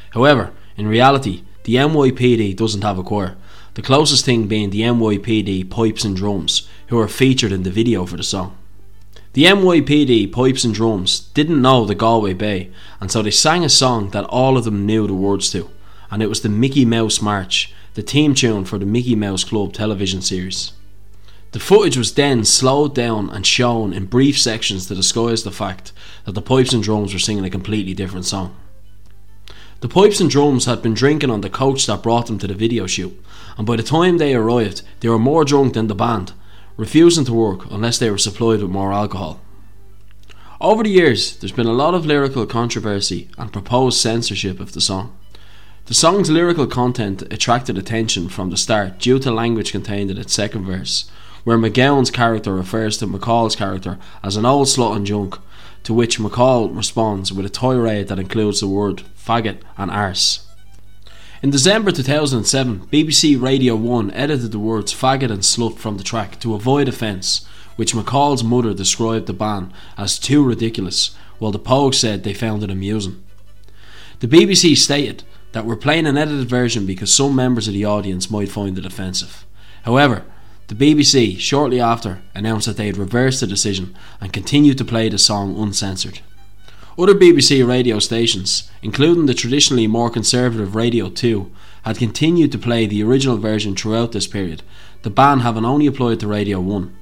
However, 0.10 0.52
in 0.76 0.86
reality, 0.86 1.44
the 1.64 1.76
NYPD 1.76 2.58
doesn't 2.58 2.82
have 2.82 3.00
a 3.00 3.04
choir, 3.04 3.38
the 3.76 3.82
closest 3.82 4.26
thing 4.26 4.50
being 4.50 4.70
the 4.70 4.82
NYPD 4.82 5.70
Pipes 5.70 6.04
and 6.04 6.18
Drums, 6.18 6.68
who 6.88 7.00
are 7.00 7.08
featured 7.08 7.54
in 7.54 7.64
the 7.64 7.72
video 7.72 8.06
for 8.06 8.18
the 8.18 8.24
song. 8.24 8.58
The 9.32 9.46
NYPD 9.46 10.34
Pipes 10.34 10.66
and 10.66 10.74
Drums 10.74 11.22
didn't 11.36 11.62
know 11.62 11.86
the 11.86 11.96
Galway 11.96 12.34
Bay, 12.34 12.70
and 13.00 13.10
so 13.10 13.22
they 13.22 13.32
sang 13.32 13.64
a 13.64 13.70
song 13.70 14.10
that 14.10 14.26
all 14.26 14.58
of 14.58 14.66
them 14.66 14.86
knew 14.86 15.08
the 15.08 15.14
words 15.14 15.50
to, 15.52 15.70
and 16.12 16.22
it 16.22 16.28
was 16.28 16.42
the 16.42 16.50
Mickey 16.50 16.84
Mouse 16.84 17.22
March, 17.22 17.74
the 17.98 18.04
theme 18.04 18.36
tune 18.36 18.64
for 18.64 18.78
the 18.78 18.86
Mickey 18.86 19.16
Mouse 19.16 19.44
Club 19.44 19.74
television 19.74 20.22
series. 20.22 20.72
The 21.52 21.60
footage 21.60 21.98
was 21.98 22.14
then 22.14 22.46
slowed 22.46 22.94
down 22.94 23.32
and 23.32 23.44
shown 23.44 23.92
in 23.92 24.06
brief 24.06 24.38
sections 24.38 24.86
to 24.86 24.94
disguise 24.94 25.44
the 25.44 25.50
fact 25.50 25.94
that 26.26 26.34
the 26.34 26.42
pipes 26.44 26.74
and 26.74 26.84
drums 26.84 27.12
were 27.12 27.18
singing 27.18 27.44
a 27.44 27.50
completely 27.50 27.96
different 27.96 28.26
song. 28.26 28.56
The 29.80 29.90
pipes 29.90 30.20
and 30.20 30.30
drums 30.30 30.66
had 30.66 30.84
been 30.84 30.94
drinking 30.94 31.32
on 31.32 31.42
the 31.42 31.50
coach 31.50 31.88
that 31.88 32.04
brought 32.04 32.28
them 32.28 32.38
to 32.38 32.46
the 32.46 32.54
video 32.54 32.86
shoot, 32.86 33.20
and 33.58 33.66
by 33.66 33.78
the 33.78 33.82
time 33.82 34.20
they 34.20 34.36
arrived, 34.36 34.84
they 35.00 35.10
were 35.10 35.18
more 35.18 35.44
drunk 35.44 35.74
than 35.74 35.88
the 35.88 35.96
band, 35.96 36.34
refusing 36.78 37.26
to 37.26 37.34
work 37.34 37.66
unless 37.72 37.98
they 37.98 38.12
were 38.12 38.20
supplied 38.20 38.62
with 38.62 38.70
more 38.70 38.94
alcohol. 38.94 39.42
Over 40.62 40.84
the 40.84 40.92
years, 40.92 41.36
there's 41.38 41.52
been 41.52 41.66
a 41.66 41.74
lot 41.74 41.96
of 41.96 42.06
lyrical 42.06 42.46
controversy 42.46 43.28
and 43.40 43.52
proposed 43.52 44.00
censorship 44.00 44.60
of 44.60 44.74
the 44.74 44.82
song. 44.82 45.18
The 45.88 45.94
song's 45.94 46.30
lyrical 46.30 46.68
content 46.68 47.22
attracted 47.32 47.78
attention 47.78 48.28
from 48.28 48.50
the 48.50 48.58
start 48.58 49.00
due 49.00 49.20
to 49.20 49.32
language 49.32 49.72
contained 49.72 50.12
in 50.12 50.18
its 50.18 50.34
second 50.34 50.66
verse, 50.66 51.10
where 51.46 51.58
MacGowan's 51.58 52.12
character 52.12 52.54
refers 52.54 52.98
to 52.98 53.08
MacColl's 53.08 53.56
character 53.56 53.98
as 54.22 54.36
an 54.36 54.46
old 54.46 54.68
slut 54.68 54.98
and 54.98 55.06
junk, 55.06 55.38
to 55.84 55.94
which 55.94 56.20
MacColl 56.20 56.76
responds 56.76 57.32
with 57.32 57.46
a 57.46 57.50
tirade 57.50 58.10
that 58.10 58.20
includes 58.20 58.60
the 58.60 58.68
word 58.68 59.04
faggot 59.18 59.60
and 59.78 59.90
arse. 59.90 60.46
In 61.42 61.52
December 61.52 61.94
2007, 61.94 62.88
BBC 62.88 63.42
Radio 63.42 63.78
1 63.78 64.12
edited 64.12 64.52
the 64.52 64.60
words 64.60 64.94
faggot 64.94 65.32
and 65.32 65.40
slut 65.40 65.78
from 65.78 65.96
the 65.96 66.04
track 66.04 66.38
to 66.42 66.54
avoid 66.54 66.90
offence, 66.90 67.48
which 67.78 67.94
MacColl's 67.94 68.44
mother 68.44 68.74
described 68.74 69.26
the 69.26 69.32
ban 69.32 69.72
as 69.98 70.20
too 70.20 70.44
ridiculous, 70.44 71.16
while 71.40 71.54
the 71.54 71.58
Pogues 71.58 71.96
said 71.96 72.26
they 72.26 72.34
found 72.34 72.62
it 72.62 72.70
amusing. 72.70 73.24
The 74.20 74.28
BBC 74.28 74.76
stated 74.76 75.24
that 75.58 75.66
we're 75.66 75.76
playing 75.76 76.06
an 76.06 76.20
edited 76.20 76.48
version 76.48 76.86
because 76.86 77.12
some 77.12 77.36
members 77.36 77.68
of 77.68 77.74
the 77.74 77.84
audience 77.84 78.30
might 78.30 78.48
find 78.48 78.78
it 78.78 78.86
offensive. 78.86 79.44
However, 79.86 80.24
the 80.68 80.76
BBC, 80.76 81.40
shortly 81.40 81.82
after, 81.82 82.22
announced 82.36 82.68
that 82.68 82.78
they 82.78 82.86
had 82.86 82.96
reversed 82.96 83.40
the 83.40 83.48
decision 83.48 83.96
and 84.22 84.32
continued 84.32 84.78
to 84.78 84.86
play 84.86 85.10
the 85.10 85.18
song 85.18 85.58
uncensored. 85.58 86.20
Other 86.96 87.16
BBC 87.16 87.68
radio 87.68 87.98
stations, 87.98 88.70
including 88.84 89.26
the 89.26 89.34
traditionally 89.34 89.88
more 89.88 90.12
conservative 90.12 90.76
Radio 90.76 91.10
2, 91.10 91.52
had 91.86 91.98
continued 91.98 92.52
to 92.52 92.60
play 92.60 92.86
the 92.86 93.02
original 93.02 93.38
version 93.38 93.76
throughout 93.76 94.12
this 94.12 94.28
period, 94.28 94.62
the 95.02 95.10
ban 95.10 95.40
having 95.40 95.66
only 95.66 95.88
applied 95.88 96.20
to 96.20 96.28
Radio 96.28 96.60
1. 96.60 96.96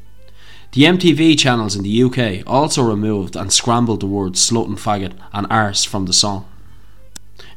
The 0.71 0.83
MTV 0.83 1.37
channels 1.37 1.75
in 1.75 1.83
the 1.83 2.03
UK 2.03 2.47
also 2.47 2.83
removed 2.83 3.35
and 3.35 3.51
scrambled 3.51 3.99
the 3.99 4.05
words 4.05 4.39
slut 4.39 4.67
and 4.67 4.77
faggot 4.77 5.11
and 5.33 5.45
arse 5.49 5.83
from 5.83 6.05
the 6.05 6.13
song. 6.13 6.47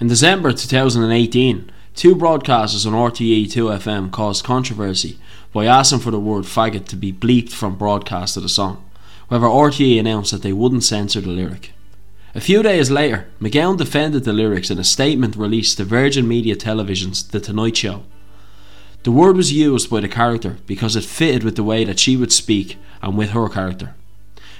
In 0.00 0.08
December 0.08 0.52
2018, 0.52 1.70
two 1.94 2.14
broadcasters 2.14 2.86
on 2.86 2.92
RTE 2.92 3.46
2FM 3.46 4.10
caused 4.10 4.44
controversy 4.44 5.18
by 5.52 5.66
asking 5.66 6.00
for 6.00 6.10
the 6.10 6.20
word 6.20 6.44
faggot 6.44 6.86
to 6.88 6.96
be 6.96 7.12
bleeped 7.12 7.52
from 7.52 7.76
broadcast 7.76 8.36
of 8.36 8.42
the 8.42 8.48
song. 8.48 8.84
However, 9.28 9.46
RTE 9.46 9.98
announced 9.98 10.30
that 10.30 10.42
they 10.42 10.52
wouldn't 10.52 10.84
censor 10.84 11.20
the 11.20 11.30
lyric. 11.30 11.72
A 12.34 12.40
few 12.40 12.62
days 12.62 12.90
later, 12.90 13.26
MacGowan 13.40 13.78
defended 13.78 14.24
the 14.24 14.32
lyrics 14.32 14.70
in 14.70 14.78
a 14.78 14.84
statement 14.84 15.34
released 15.34 15.78
to 15.78 15.84
Virgin 15.84 16.28
Media 16.28 16.54
Television's 16.54 17.26
The 17.26 17.40
Tonight 17.40 17.76
Show. 17.76 18.04
The 19.02 19.12
word 19.12 19.36
was 19.36 19.52
used 19.52 19.90
by 19.90 20.00
the 20.00 20.08
character 20.08 20.58
because 20.66 20.94
it 20.94 21.04
fitted 21.04 21.42
with 21.42 21.56
the 21.56 21.64
way 21.64 21.84
that 21.84 21.98
she 21.98 22.16
would 22.16 22.32
speak 22.32 22.76
and 23.02 23.16
with 23.16 23.30
her 23.30 23.48
character. 23.48 23.94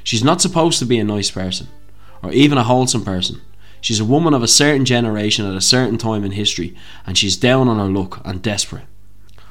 She's 0.03 0.25
not 0.25 0.41
supposed 0.41 0.79
to 0.79 0.87
be 0.87 0.99
a 0.99 1.05
nice 1.05 1.31
person, 1.31 1.69
or 2.23 2.33
even 2.33 2.57
a 2.57 2.65
wholesome 2.65 3.05
person. 3.05 3.43
She's 3.81 4.01
a 4.01 4.05
woman 4.05 4.35
of 4.35 4.43
a 4.43 4.49
certain 4.49 4.85
generation 4.85 5.47
at 5.47 5.57
a 5.57 5.61
certain 5.61 5.99
time 5.99 6.25
in 6.25 6.33
history, 6.33 6.75
and 7.07 7.17
she's 7.17 7.37
down 7.37 7.69
on 7.69 7.79
her 7.79 7.85
luck 7.85 8.21
and 8.25 8.43
desperate. 8.43 8.85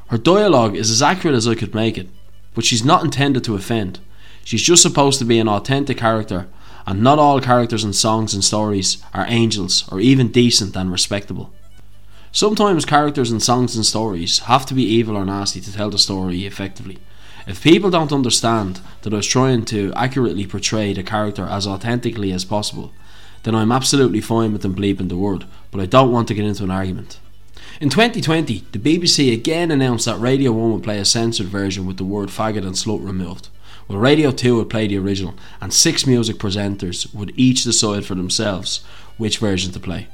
Her 0.07 0.17
dialogue 0.17 0.75
is 0.75 0.89
as 0.89 1.01
accurate 1.01 1.35
as 1.35 1.47
I 1.47 1.55
could 1.55 1.75
make 1.75 1.97
it, 1.97 2.09
but 2.53 2.65
she's 2.65 2.85
not 2.85 3.03
intended 3.03 3.43
to 3.45 3.55
offend. 3.55 3.99
She's 4.43 4.61
just 4.61 4.81
supposed 4.81 5.19
to 5.19 5.25
be 5.25 5.39
an 5.39 5.49
authentic 5.49 5.97
character, 5.97 6.47
and 6.85 7.01
not 7.01 7.19
all 7.19 7.41
characters 7.41 7.83
in 7.83 7.93
songs 7.93 8.33
and 8.33 8.43
stories 8.43 9.03
are 9.13 9.25
angels 9.27 9.87
or 9.91 9.99
even 9.99 10.31
decent 10.31 10.75
and 10.75 10.91
respectable. 10.91 11.53
Sometimes 12.31 12.85
characters 12.85 13.31
in 13.31 13.39
songs 13.39 13.75
and 13.75 13.85
stories 13.85 14.39
have 14.39 14.65
to 14.67 14.73
be 14.73 14.83
evil 14.83 15.17
or 15.17 15.25
nasty 15.25 15.59
to 15.61 15.73
tell 15.73 15.89
the 15.89 15.97
story 15.97 16.45
effectively. 16.45 16.99
If 17.45 17.63
people 17.63 17.89
don't 17.89 18.11
understand 18.11 18.81
that 19.01 19.13
I 19.13 19.17
was 19.17 19.27
trying 19.27 19.65
to 19.65 19.93
accurately 19.95 20.45
portray 20.45 20.93
the 20.93 21.03
character 21.03 21.45
as 21.45 21.65
authentically 21.65 22.31
as 22.31 22.45
possible, 22.45 22.91
then 23.43 23.55
I'm 23.55 23.71
absolutely 23.71 24.21
fine 24.21 24.53
with 24.53 24.61
them 24.61 24.75
bleeping 24.75 25.09
the 25.09 25.17
word, 25.17 25.45
but 25.71 25.81
I 25.81 25.85
don't 25.85 26.11
want 26.11 26.27
to 26.29 26.33
get 26.33 26.45
into 26.45 26.63
an 26.63 26.71
argument. 26.71 27.19
In 27.79 27.89
2020, 27.89 28.65
the 28.71 28.79
BBC 28.79 29.31
again 29.31 29.69
announced 29.69 30.05
that 30.05 30.19
Radio 30.19 30.51
1 30.51 30.73
would 30.73 30.83
play 30.83 30.97
a 30.97 31.05
censored 31.05 31.47
version 31.47 31.85
with 31.85 31.97
the 31.97 32.03
word 32.03 32.29
faggot 32.29 32.65
and 32.65 32.73
slut 32.73 33.05
removed, 33.05 33.49
while 33.85 33.99
Radio 33.99 34.31
2 34.31 34.55
would 34.55 34.69
play 34.69 34.87
the 34.87 34.97
original, 34.97 35.35
and 35.61 35.73
six 35.73 36.07
music 36.07 36.37
presenters 36.37 37.13
would 37.13 37.31
each 37.35 37.63
decide 37.63 38.05
for 38.05 38.15
themselves 38.15 38.83
which 39.17 39.37
version 39.37 39.71
to 39.73 39.79
play. 39.79 40.07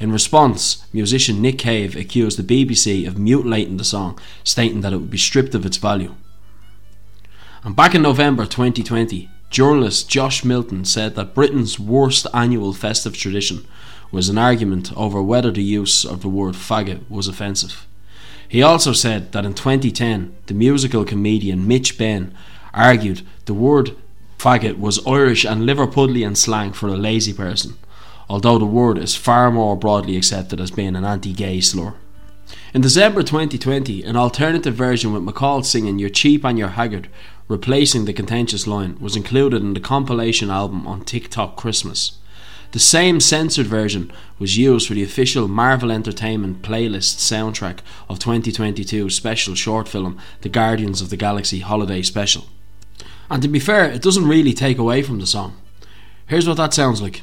In 0.00 0.10
response, 0.10 0.84
musician 0.92 1.40
Nick 1.40 1.58
Cave 1.58 1.94
accused 1.94 2.36
the 2.36 2.66
BBC 2.66 3.06
of 3.06 3.16
mutilating 3.16 3.76
the 3.76 3.84
song, 3.84 4.18
stating 4.42 4.80
that 4.80 4.92
it 4.92 4.96
would 4.96 5.10
be 5.10 5.18
stripped 5.18 5.54
of 5.54 5.64
its 5.64 5.76
value. 5.76 6.14
And 7.62 7.76
back 7.76 7.94
in 7.94 8.02
November 8.02 8.44
2020, 8.44 9.30
journalist 9.54 10.08
Josh 10.08 10.44
Milton 10.44 10.84
said 10.84 11.14
that 11.14 11.32
Britain's 11.32 11.78
worst 11.78 12.26
annual 12.34 12.72
festive 12.72 13.16
tradition 13.16 13.64
was 14.10 14.28
an 14.28 14.36
argument 14.36 14.92
over 14.96 15.22
whether 15.22 15.52
the 15.52 15.62
use 15.62 16.04
of 16.04 16.22
the 16.22 16.28
word 16.28 16.56
faggot 16.56 17.08
was 17.08 17.28
offensive. 17.28 17.86
He 18.48 18.62
also 18.62 18.92
said 18.92 19.30
that 19.30 19.44
in 19.44 19.54
2010, 19.54 20.34
the 20.46 20.54
musical 20.54 21.04
comedian 21.04 21.68
Mitch 21.68 21.96
Benn 21.96 22.34
argued 22.74 23.22
the 23.44 23.54
word 23.54 23.96
faggot 24.38 24.76
was 24.76 25.06
Irish 25.06 25.44
and 25.44 25.62
Liverpudlian 25.62 26.36
slang 26.36 26.72
for 26.72 26.88
a 26.88 26.96
lazy 26.96 27.32
person, 27.32 27.74
although 28.28 28.58
the 28.58 28.66
word 28.66 28.98
is 28.98 29.14
far 29.14 29.52
more 29.52 29.76
broadly 29.76 30.16
accepted 30.16 30.60
as 30.60 30.72
being 30.72 30.96
an 30.96 31.04
anti 31.04 31.32
gay 31.32 31.60
slur. 31.60 31.94
In 32.74 32.80
December 32.80 33.22
2020, 33.22 34.02
an 34.02 34.16
alternative 34.16 34.74
version 34.74 35.12
with 35.12 35.22
MacColl 35.22 35.64
singing 35.64 36.00
You're 36.00 36.10
Cheap 36.10 36.44
and 36.44 36.58
You're 36.58 36.70
Haggard, 36.70 37.08
replacing 37.48 38.04
the 38.04 38.12
contentious 38.12 38.66
line, 38.66 38.98
was 39.00 39.16
included 39.16 39.62
in 39.62 39.74
the 39.74 39.80
compilation 39.80 40.50
album 40.50 40.86
on 40.86 41.04
TikTok 41.04 41.56
Christmas. 41.56 42.18
The 42.72 42.80
same 42.80 43.20
censored 43.20 43.66
version 43.66 44.12
was 44.38 44.58
used 44.58 44.88
for 44.88 44.94
the 44.94 45.04
official 45.04 45.46
Marvel 45.46 45.92
Entertainment 45.92 46.62
playlist 46.62 47.18
soundtrack 47.18 47.78
of 48.08 48.18
2022 48.18 49.10
special 49.10 49.54
short 49.54 49.86
film 49.86 50.18
The 50.40 50.48
Guardians 50.48 51.00
of 51.00 51.10
the 51.10 51.16
Galaxy 51.16 51.60
Holiday 51.60 52.02
Special. 52.02 52.46
And 53.30 53.42
to 53.42 53.48
be 53.48 53.60
fair, 53.60 53.84
it 53.84 54.02
doesn't 54.02 54.26
really 54.26 54.52
take 54.52 54.78
away 54.78 55.02
from 55.02 55.20
the 55.20 55.26
song. 55.26 55.56
Here's 56.26 56.48
what 56.48 56.56
that 56.56 56.74
sounds 56.74 57.00
like. 57.00 57.22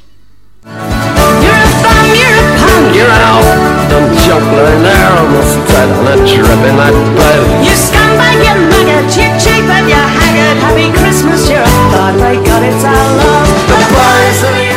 You're 2.95 3.08
an 3.08 3.23
old 3.23 3.89
dumb 3.89 4.08
juggler 4.23 4.67
in 4.75 4.84
there, 4.84 5.12
almost 5.15 5.56
dead 5.71 5.89
on 5.95 6.08
a 6.12 6.17
trip 6.27 6.62
in 6.67 6.75
that 6.75 6.95
bed. 7.15 7.41
You 7.63 7.75
scumbag, 7.75 8.43
you 8.43 8.56
maggot, 8.67 9.08
you 9.15 9.27
cheap 9.39 9.65
and 9.67 9.88
you 9.88 9.95
haggard. 9.95 10.58
Happy 10.60 10.91
Christmas, 10.99 11.49
you're 11.49 11.63
a 11.63 11.73
thought, 11.91 12.15
by 12.19 12.36
God, 12.36 12.63
it's 12.63 12.84
our 12.84 13.08
love. 13.17 13.47
The 13.71 13.80
boys 13.95 14.43
of 14.43 14.54
the 14.56 14.71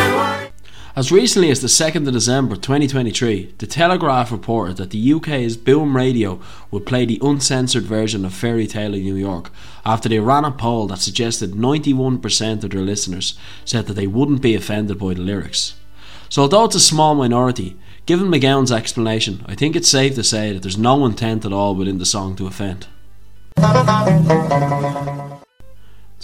As 0.96 1.10
recently 1.10 1.50
as 1.50 1.60
the 1.60 1.66
2nd 1.66 2.06
of 2.06 2.12
December 2.12 2.54
2023, 2.54 3.54
The 3.58 3.66
Telegraph 3.66 4.30
reported 4.30 4.76
that 4.76 4.90
the 4.90 5.12
UK's 5.14 5.56
Boom 5.56 5.96
Radio 5.96 6.40
would 6.70 6.86
play 6.86 7.04
the 7.04 7.20
uncensored 7.20 7.84
version 7.84 8.24
of 8.24 8.32
Fairy 8.32 8.68
Tale 8.68 8.94
in 8.94 9.02
New 9.02 9.16
York 9.16 9.50
after 9.84 10.08
they 10.08 10.20
ran 10.20 10.44
a 10.44 10.52
poll 10.52 10.86
that 10.86 10.98
suggested 10.98 11.52
91% 11.52 12.62
of 12.62 12.70
their 12.70 12.80
listeners 12.80 13.36
said 13.64 13.86
that 13.86 13.94
they 13.94 14.06
wouldn't 14.06 14.40
be 14.40 14.54
offended 14.54 15.00
by 15.00 15.14
the 15.14 15.20
lyrics. 15.20 15.74
So, 16.28 16.42
although 16.42 16.64
it's 16.64 16.74
a 16.74 16.80
small 16.80 17.14
minority, 17.14 17.76
given 18.06 18.28
MacGowan's 18.28 18.72
explanation, 18.72 19.44
I 19.46 19.54
think 19.54 19.76
it's 19.76 19.88
safe 19.88 20.14
to 20.16 20.24
say 20.24 20.52
that 20.52 20.62
there's 20.62 20.78
no 20.78 21.06
intent 21.06 21.44
at 21.44 21.52
all 21.52 21.74
within 21.74 21.98
the 21.98 22.06
song 22.06 22.36
to 22.36 22.46
offend. 22.46 22.86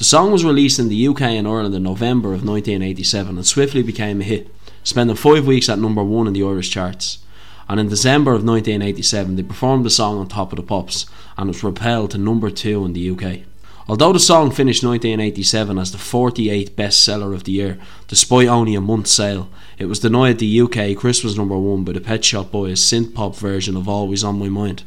The 0.01 0.05
song 0.05 0.33
was 0.33 0.45
released 0.45 0.79
in 0.79 0.88
the 0.88 1.09
UK 1.09 1.23
and 1.23 1.47
Ireland 1.47 1.75
in 1.75 1.83
November 1.83 2.29
of 2.29 2.45
1987 2.45 3.37
and 3.37 3.47
swiftly 3.47 3.83
became 3.83 4.21
a 4.21 4.25
hit, 4.25 4.49
spending 4.83 5.16
five 5.16 5.47
weeks 5.47 5.69
at 5.69 5.79
number 5.79 6.03
one 6.03 6.27
in 6.27 6.33
the 6.33 6.43
Irish 6.43 6.71
charts. 6.71 7.19
And 7.69 7.79
in 7.79 7.88
December 7.88 8.33
of 8.33 8.43
1987, 8.43 9.37
they 9.37 9.43
performed 9.43 9.85
the 9.85 9.90
song 9.90 10.19
on 10.19 10.27
Top 10.27 10.53
of 10.53 10.57
the 10.57 10.62
Pops 10.62 11.07
and 11.37 11.49
it 11.49 11.53
was 11.53 11.61
propelled 11.61 12.11
to 12.12 12.19
number 12.19 12.51
two 12.51 12.85
in 12.85 12.95
the 12.95 13.11
UK. 13.11 13.43
Although 13.90 14.12
the 14.12 14.20
song 14.20 14.53
finished 14.53 14.85
1987 14.85 15.76
as 15.76 15.90
the 15.90 15.98
48th 15.98 16.70
bestseller 16.76 17.35
of 17.35 17.42
the 17.42 17.50
year, 17.50 17.76
despite 18.07 18.46
only 18.46 18.76
a 18.76 18.81
month's 18.81 19.11
sale, 19.11 19.50
it 19.79 19.87
was 19.87 19.98
denied 19.98 20.38
the 20.38 20.61
UK 20.61 20.96
Christmas 20.96 21.37
number 21.37 21.59
one 21.59 21.83
by 21.83 21.90
the 21.90 22.00
Pet 22.00 22.24
Shop 22.24 22.53
Boys 22.53 22.81
synth 22.81 23.14
pop 23.14 23.35
version 23.35 23.76
of 23.76 23.88
Always 23.88 24.22
on 24.22 24.38
My 24.38 24.48
Mind. 24.48 24.85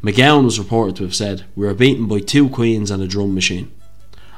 MacGowan 0.00 0.44
was 0.44 0.60
reported 0.60 0.94
to 0.94 1.02
have 1.02 1.14
said, 1.16 1.44
We 1.56 1.66
were 1.66 1.74
beaten 1.74 2.06
by 2.06 2.20
two 2.20 2.48
queens 2.48 2.92
and 2.92 3.02
a 3.02 3.08
drum 3.08 3.34
machine. 3.34 3.72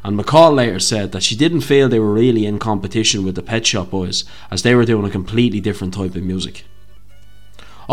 And 0.02 0.18
MacColl 0.18 0.54
later 0.54 0.80
said 0.80 1.12
that 1.12 1.22
she 1.22 1.36
didn't 1.36 1.60
feel 1.60 1.90
they 1.90 2.00
were 2.00 2.14
really 2.14 2.46
in 2.46 2.58
competition 2.58 3.26
with 3.26 3.34
the 3.34 3.42
Pet 3.42 3.66
Shop 3.66 3.90
Boys, 3.90 4.24
as 4.50 4.62
they 4.62 4.74
were 4.74 4.86
doing 4.86 5.04
a 5.04 5.10
completely 5.10 5.60
different 5.60 5.92
type 5.92 6.16
of 6.16 6.22
music. 6.22 6.64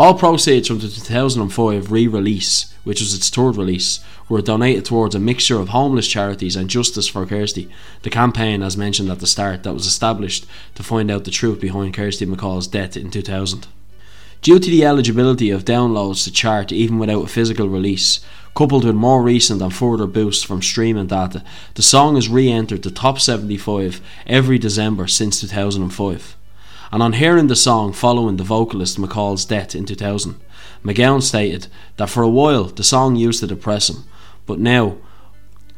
All 0.00 0.14
proceeds 0.14 0.66
from 0.66 0.78
the 0.78 0.88
2005 0.88 1.92
re 1.92 2.06
release, 2.06 2.72
which 2.84 3.00
was 3.02 3.12
its 3.12 3.28
third 3.28 3.58
release, 3.58 4.00
were 4.30 4.40
donated 4.40 4.86
towards 4.86 5.14
a 5.14 5.18
mixture 5.18 5.60
of 5.60 5.68
homeless 5.68 6.08
charities 6.08 6.56
and 6.56 6.70
Justice 6.70 7.06
for 7.06 7.26
Kirsty, 7.26 7.68
the 8.00 8.08
campaign, 8.08 8.62
as 8.62 8.78
mentioned 8.78 9.10
at 9.10 9.18
the 9.18 9.26
start, 9.26 9.62
that 9.62 9.74
was 9.74 9.84
established 9.84 10.46
to 10.74 10.82
find 10.82 11.10
out 11.10 11.24
the 11.24 11.30
truth 11.30 11.60
behind 11.60 11.92
Kirsty 11.92 12.24
MacColl's 12.24 12.66
death 12.66 12.96
in 12.96 13.10
2000. 13.10 13.66
Due 14.40 14.58
to 14.58 14.70
the 14.70 14.86
eligibility 14.86 15.50
of 15.50 15.66
downloads 15.66 16.24
to 16.24 16.32
chart 16.32 16.72
even 16.72 16.98
without 16.98 17.24
a 17.24 17.28
physical 17.28 17.68
release, 17.68 18.20
coupled 18.54 18.86
with 18.86 18.94
more 18.94 19.22
recent 19.22 19.60
and 19.60 19.74
further 19.74 20.06
boosts 20.06 20.42
from 20.42 20.62
streaming 20.62 21.08
data, 21.08 21.44
the 21.74 21.82
song 21.82 22.14
has 22.14 22.26
re 22.26 22.50
entered 22.50 22.84
the 22.84 22.90
top 22.90 23.20
75 23.20 24.00
every 24.26 24.58
December 24.58 25.06
since 25.06 25.42
2005. 25.42 26.36
And 26.92 27.02
on 27.02 27.14
hearing 27.14 27.46
the 27.46 27.56
song 27.56 27.92
following 27.92 28.36
the 28.36 28.44
vocalist 28.44 28.98
MacColl's 28.98 29.44
death 29.44 29.74
in 29.74 29.86
2000, 29.86 30.40
MacGowan 30.84 31.22
stated 31.22 31.68
that 31.96 32.10
for 32.10 32.22
a 32.22 32.28
while 32.28 32.64
the 32.64 32.82
song 32.82 33.16
used 33.16 33.40
to 33.40 33.46
depress 33.46 33.88
him, 33.88 34.04
but 34.46 34.58
now 34.58 34.96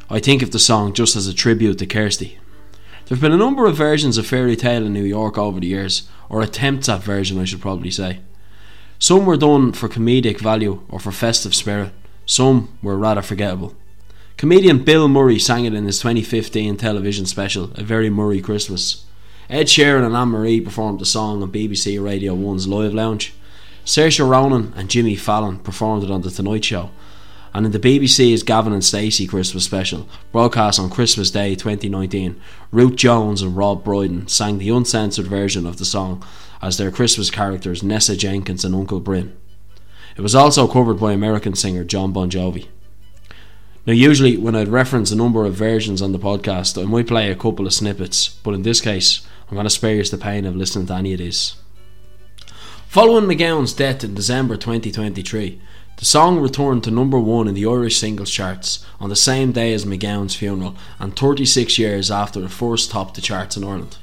I 0.09 0.19
think 0.19 0.41
of 0.41 0.51
the 0.51 0.59
song 0.59 0.93
just 0.93 1.15
as 1.15 1.27
a 1.27 1.33
tribute 1.33 1.79
to 1.79 1.85
Kirsty. 1.85 2.39
There 3.05 3.15
have 3.15 3.21
been 3.21 3.31
a 3.31 3.37
number 3.37 3.65
of 3.65 3.75
versions 3.75 4.17
of 4.17 4.25
Fairy 4.25 4.55
Tale 4.55 4.85
in 4.85 4.93
New 4.93 5.03
York 5.03 5.37
over 5.37 5.59
the 5.59 5.67
years, 5.67 6.07
or 6.29 6.41
attempts 6.41 6.87
at 6.87 7.03
version, 7.03 7.37
I 7.37 7.45
should 7.45 7.61
probably 7.61 7.91
say. 7.91 8.19
Some 8.97 9.25
were 9.25 9.37
done 9.37 9.73
for 9.73 9.89
comedic 9.89 10.39
value 10.39 10.81
or 10.87 10.99
for 10.99 11.11
festive 11.11 11.53
spirit, 11.53 11.91
some 12.25 12.77
were 12.81 12.97
rather 12.97 13.21
forgettable. 13.21 13.75
Comedian 14.37 14.83
Bill 14.83 15.07
Murray 15.07 15.37
sang 15.37 15.65
it 15.65 15.73
in 15.73 15.85
his 15.85 15.99
2015 15.99 16.77
television 16.77 17.25
special, 17.25 17.71
A 17.75 17.83
Very 17.83 18.09
Murray 18.09 18.41
Christmas. 18.41 19.05
Ed 19.53 19.67
Sheeran 19.67 20.03
and 20.03 20.15
Anne 20.15 20.29
Marie 20.29 20.59
performed 20.59 20.99
the 20.99 21.05
song 21.05 21.43
on 21.43 21.51
BBC 21.51 22.03
Radio 22.03 22.35
1's 22.35 22.67
Live 22.67 22.91
Lounge. 22.91 23.35
Saoirse 23.85 24.27
Ronan 24.27 24.73
and 24.75 24.89
Jimmy 24.89 25.15
Fallon 25.15 25.59
performed 25.59 26.03
it 26.03 26.09
on 26.09 26.23
The 26.23 26.31
Tonight 26.31 26.65
Show. 26.65 26.89
And 27.53 27.67
in 27.67 27.71
the 27.71 27.77
BBC's 27.77 28.41
Gavin 28.41 28.73
and 28.73 28.83
Stacey 28.83 29.27
Christmas 29.27 29.63
special, 29.63 30.09
broadcast 30.31 30.79
on 30.79 30.89
Christmas 30.89 31.29
Day 31.29 31.53
2019, 31.53 32.41
Ruth 32.71 32.95
Jones 32.95 33.43
and 33.43 33.55
Rob 33.55 33.83
Brydon 33.83 34.27
sang 34.27 34.57
the 34.57 34.69
uncensored 34.69 35.27
version 35.27 35.67
of 35.67 35.77
the 35.77 35.85
song 35.85 36.25
as 36.59 36.79
their 36.79 36.89
Christmas 36.89 37.29
characters 37.29 37.83
Nessa 37.83 38.17
Jenkins 38.17 38.65
and 38.65 38.73
Uncle 38.73 39.01
Bryn. 39.01 39.37
It 40.17 40.21
was 40.21 40.33
also 40.33 40.67
covered 40.67 40.99
by 40.99 41.11
American 41.11 41.53
singer 41.53 41.83
Jon 41.83 42.11
Bon 42.11 42.27
Jovi. 42.27 42.69
Now, 43.85 43.91
usually 43.91 44.37
when 44.37 44.55
I'd 44.55 44.69
reference 44.69 45.11
a 45.11 45.15
number 45.15 45.43
of 45.43 45.55
versions 45.55 46.01
on 46.01 46.13
the 46.13 46.19
podcast, 46.19 46.81
I 46.81 46.85
might 46.85 47.07
play 47.07 47.29
a 47.29 47.35
couple 47.35 47.67
of 47.67 47.73
snippets, 47.73 48.29
but 48.29 48.53
in 48.53 48.61
this 48.61 48.79
case, 48.79 49.27
I'm 49.49 49.55
going 49.55 49.65
to 49.65 49.69
spare 49.69 49.95
you 49.95 50.03
the 50.05 50.17
pain 50.17 50.45
of 50.45 50.55
listening 50.55 50.87
to 50.87 50.93
any 50.93 51.11
of 51.11 51.19
these. 51.19 51.55
Following 52.87 53.25
MacGowan's 53.25 53.73
death 53.73 54.05
in 54.05 54.13
December 54.13 54.55
2023, 54.55 55.59
the 55.97 56.05
song 56.05 56.39
returned 56.39 56.85
to 56.85 56.91
number 56.91 57.19
one 57.19 57.49
in 57.49 57.55
the 57.55 57.65
Irish 57.65 57.97
singles 57.97 58.31
charts 58.31 58.85
on 59.01 59.09
the 59.09 59.17
same 59.17 59.51
day 59.51 59.73
as 59.73 59.83
MacGowan's 59.83 60.35
funeral 60.35 60.77
and 60.97 61.13
36 61.13 61.77
years 61.77 62.09
after 62.09 62.41
it 62.41 62.51
first 62.51 62.89
topped 62.89 63.15
the 63.15 63.21
charts 63.21 63.57
in 63.57 63.65
Ireland. 63.65 63.97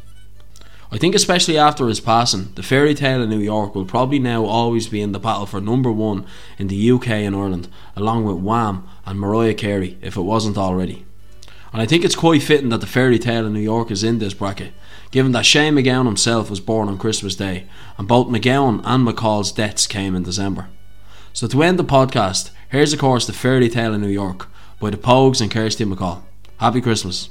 I 0.92 0.98
think, 0.98 1.14
especially 1.14 1.56
after 1.56 1.86
his 1.86 2.00
passing, 2.00 2.52
the 2.56 2.64
fairy 2.64 2.94
tale 2.94 3.22
of 3.22 3.28
New 3.28 3.38
York 3.38 3.76
will 3.76 3.84
probably 3.84 4.18
now 4.18 4.44
always 4.44 4.88
be 4.88 5.00
in 5.00 5.12
the 5.12 5.20
battle 5.20 5.46
for 5.46 5.60
number 5.60 5.92
one 5.92 6.26
in 6.58 6.66
the 6.66 6.90
UK 6.90 7.08
and 7.08 7.36
Ireland, 7.36 7.68
along 7.94 8.24
with 8.24 8.38
Wham 8.38 8.88
and 9.06 9.20
Mariah 9.20 9.54
Carey, 9.54 9.98
if 10.02 10.16
it 10.16 10.22
wasn't 10.22 10.58
already. 10.58 11.06
And 11.72 11.80
I 11.80 11.86
think 11.86 12.04
it's 12.04 12.16
quite 12.16 12.42
fitting 12.42 12.70
that 12.70 12.80
the 12.80 12.88
fairy 12.88 13.20
tale 13.20 13.46
of 13.46 13.52
New 13.52 13.60
York 13.60 13.92
is 13.92 14.02
in 14.02 14.18
this 14.18 14.34
bracket, 14.34 14.72
given 15.12 15.30
that 15.30 15.46
Shane 15.46 15.74
MacGowan 15.74 16.06
himself 16.06 16.50
was 16.50 16.58
born 16.58 16.88
on 16.88 16.98
Christmas 16.98 17.36
Day, 17.36 17.66
and 17.96 18.08
both 18.08 18.26
MacGowan 18.26 18.82
and 18.84 19.06
MacColl's 19.06 19.52
deaths 19.52 19.86
came 19.86 20.16
in 20.16 20.24
December. 20.24 20.68
So 21.32 21.46
to 21.46 21.62
end 21.62 21.78
the 21.78 21.84
podcast, 21.84 22.50
here's 22.70 22.92
of 22.92 22.98
course 22.98 23.28
the 23.28 23.32
fairy 23.32 23.68
tale 23.68 23.94
of 23.94 24.00
New 24.00 24.08
York 24.08 24.48
by 24.80 24.90
the 24.90 24.96
Pogues 24.96 25.40
and 25.40 25.52
Kirsty 25.52 25.84
MacColl. 25.84 26.22
Happy 26.58 26.80
Christmas. 26.80 27.30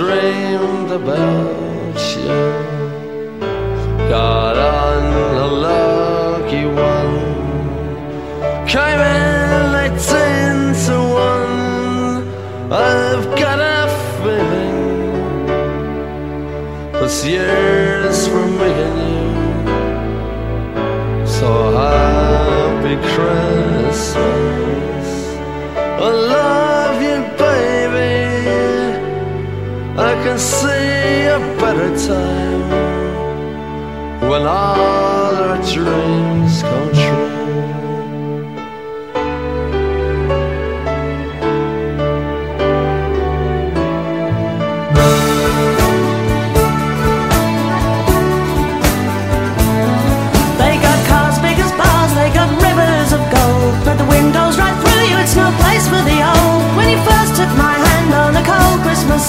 dreamed 0.00 0.90
about 0.90 2.00
you. 2.16 2.38
Got 4.08 4.56
a 4.56 5.46
lucky 5.46 6.64
one, 6.64 7.16
came 8.66 9.00
in 9.16 9.74
eighteen 9.84 10.56
to 10.84 10.96
one. 11.28 12.24
I've 12.72 13.26
got 13.42 13.58
a 13.60 13.80
feeling 14.22 14.80
this 16.94 17.16
year's 17.26 18.20
for 18.26 18.46
and 18.70 18.98
you. 19.04 19.28
So 21.26 21.48
happy 21.76 22.96
Christmas. 23.12 24.16
I 25.76 26.10
love 26.32 26.59
see 30.40 31.26
a 31.26 31.38
better 31.60 31.90
time 32.08 32.70
when 34.30 34.42
all 34.46 35.36
our 35.36 35.56
dreams 35.70 36.62
come 36.62 36.92
true. 36.94 37.19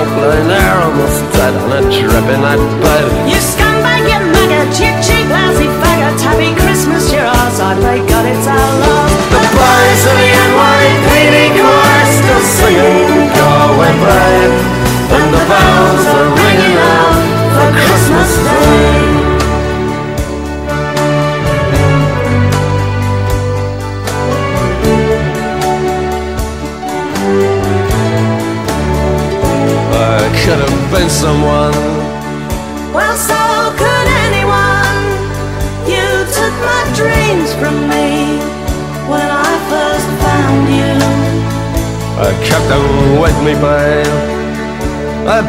Joke 0.00 0.16
line 0.16 0.48
there, 0.48 0.76
almost 0.80 1.20
dead 1.36 1.54
on 1.60 1.72
a 1.76 1.80
dripping 1.92 2.40
night 2.40 2.62
bed. 2.80 3.04
You 3.28 3.36
scumbag, 3.36 4.08
you 4.08 4.20
maggot, 4.32 4.72
you 4.80 4.92
cheap, 5.04 5.28
lousy 5.28 5.68
faggot. 5.80 6.20
Happy 6.20 6.54
Christmas, 6.56 7.12
you're 7.12 7.20
outside, 7.20 7.78
thank 7.84 8.08
God 8.08 8.24
it's 8.24 8.46
our 8.46 8.70
love. 8.80 9.12
The 9.32 9.40
boys 9.52 10.02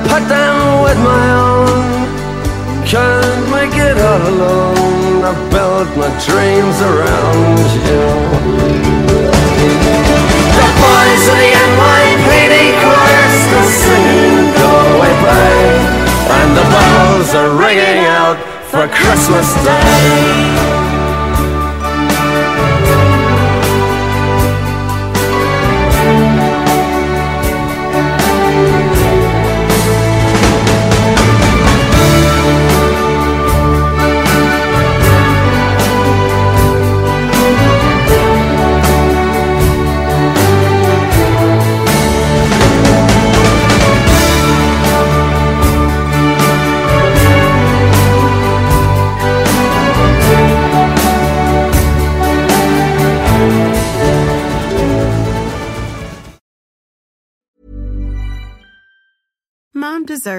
put 0.10 0.24
them 0.28 0.56
with 0.84 1.00
my 1.04 1.26
own. 1.38 1.92
Can't 2.86 3.46
make 3.52 3.76
it 3.76 3.98
all 3.98 4.24
alone. 4.34 5.24
I 5.24 5.34
built 5.54 5.90
my 5.98 6.12
dreams 6.26 6.78
around 6.82 7.68
you. 7.88 8.06
The 10.58 10.68
boys 10.82 11.24
of 11.32 11.38
the 11.44 11.52
NYPD 11.68 12.56
choir 12.82 13.28
still 13.44 13.70
singing 13.84 14.52
Go 14.60 14.72
Away 14.96 15.14
Babe. 15.26 15.84
And 16.38 16.50
the 16.58 16.66
bells 16.74 17.30
are 17.36 17.52
ringing 17.56 18.06
out 18.06 18.38
for 18.72 18.88
Christmas 18.88 19.48
Day. 19.64 20.81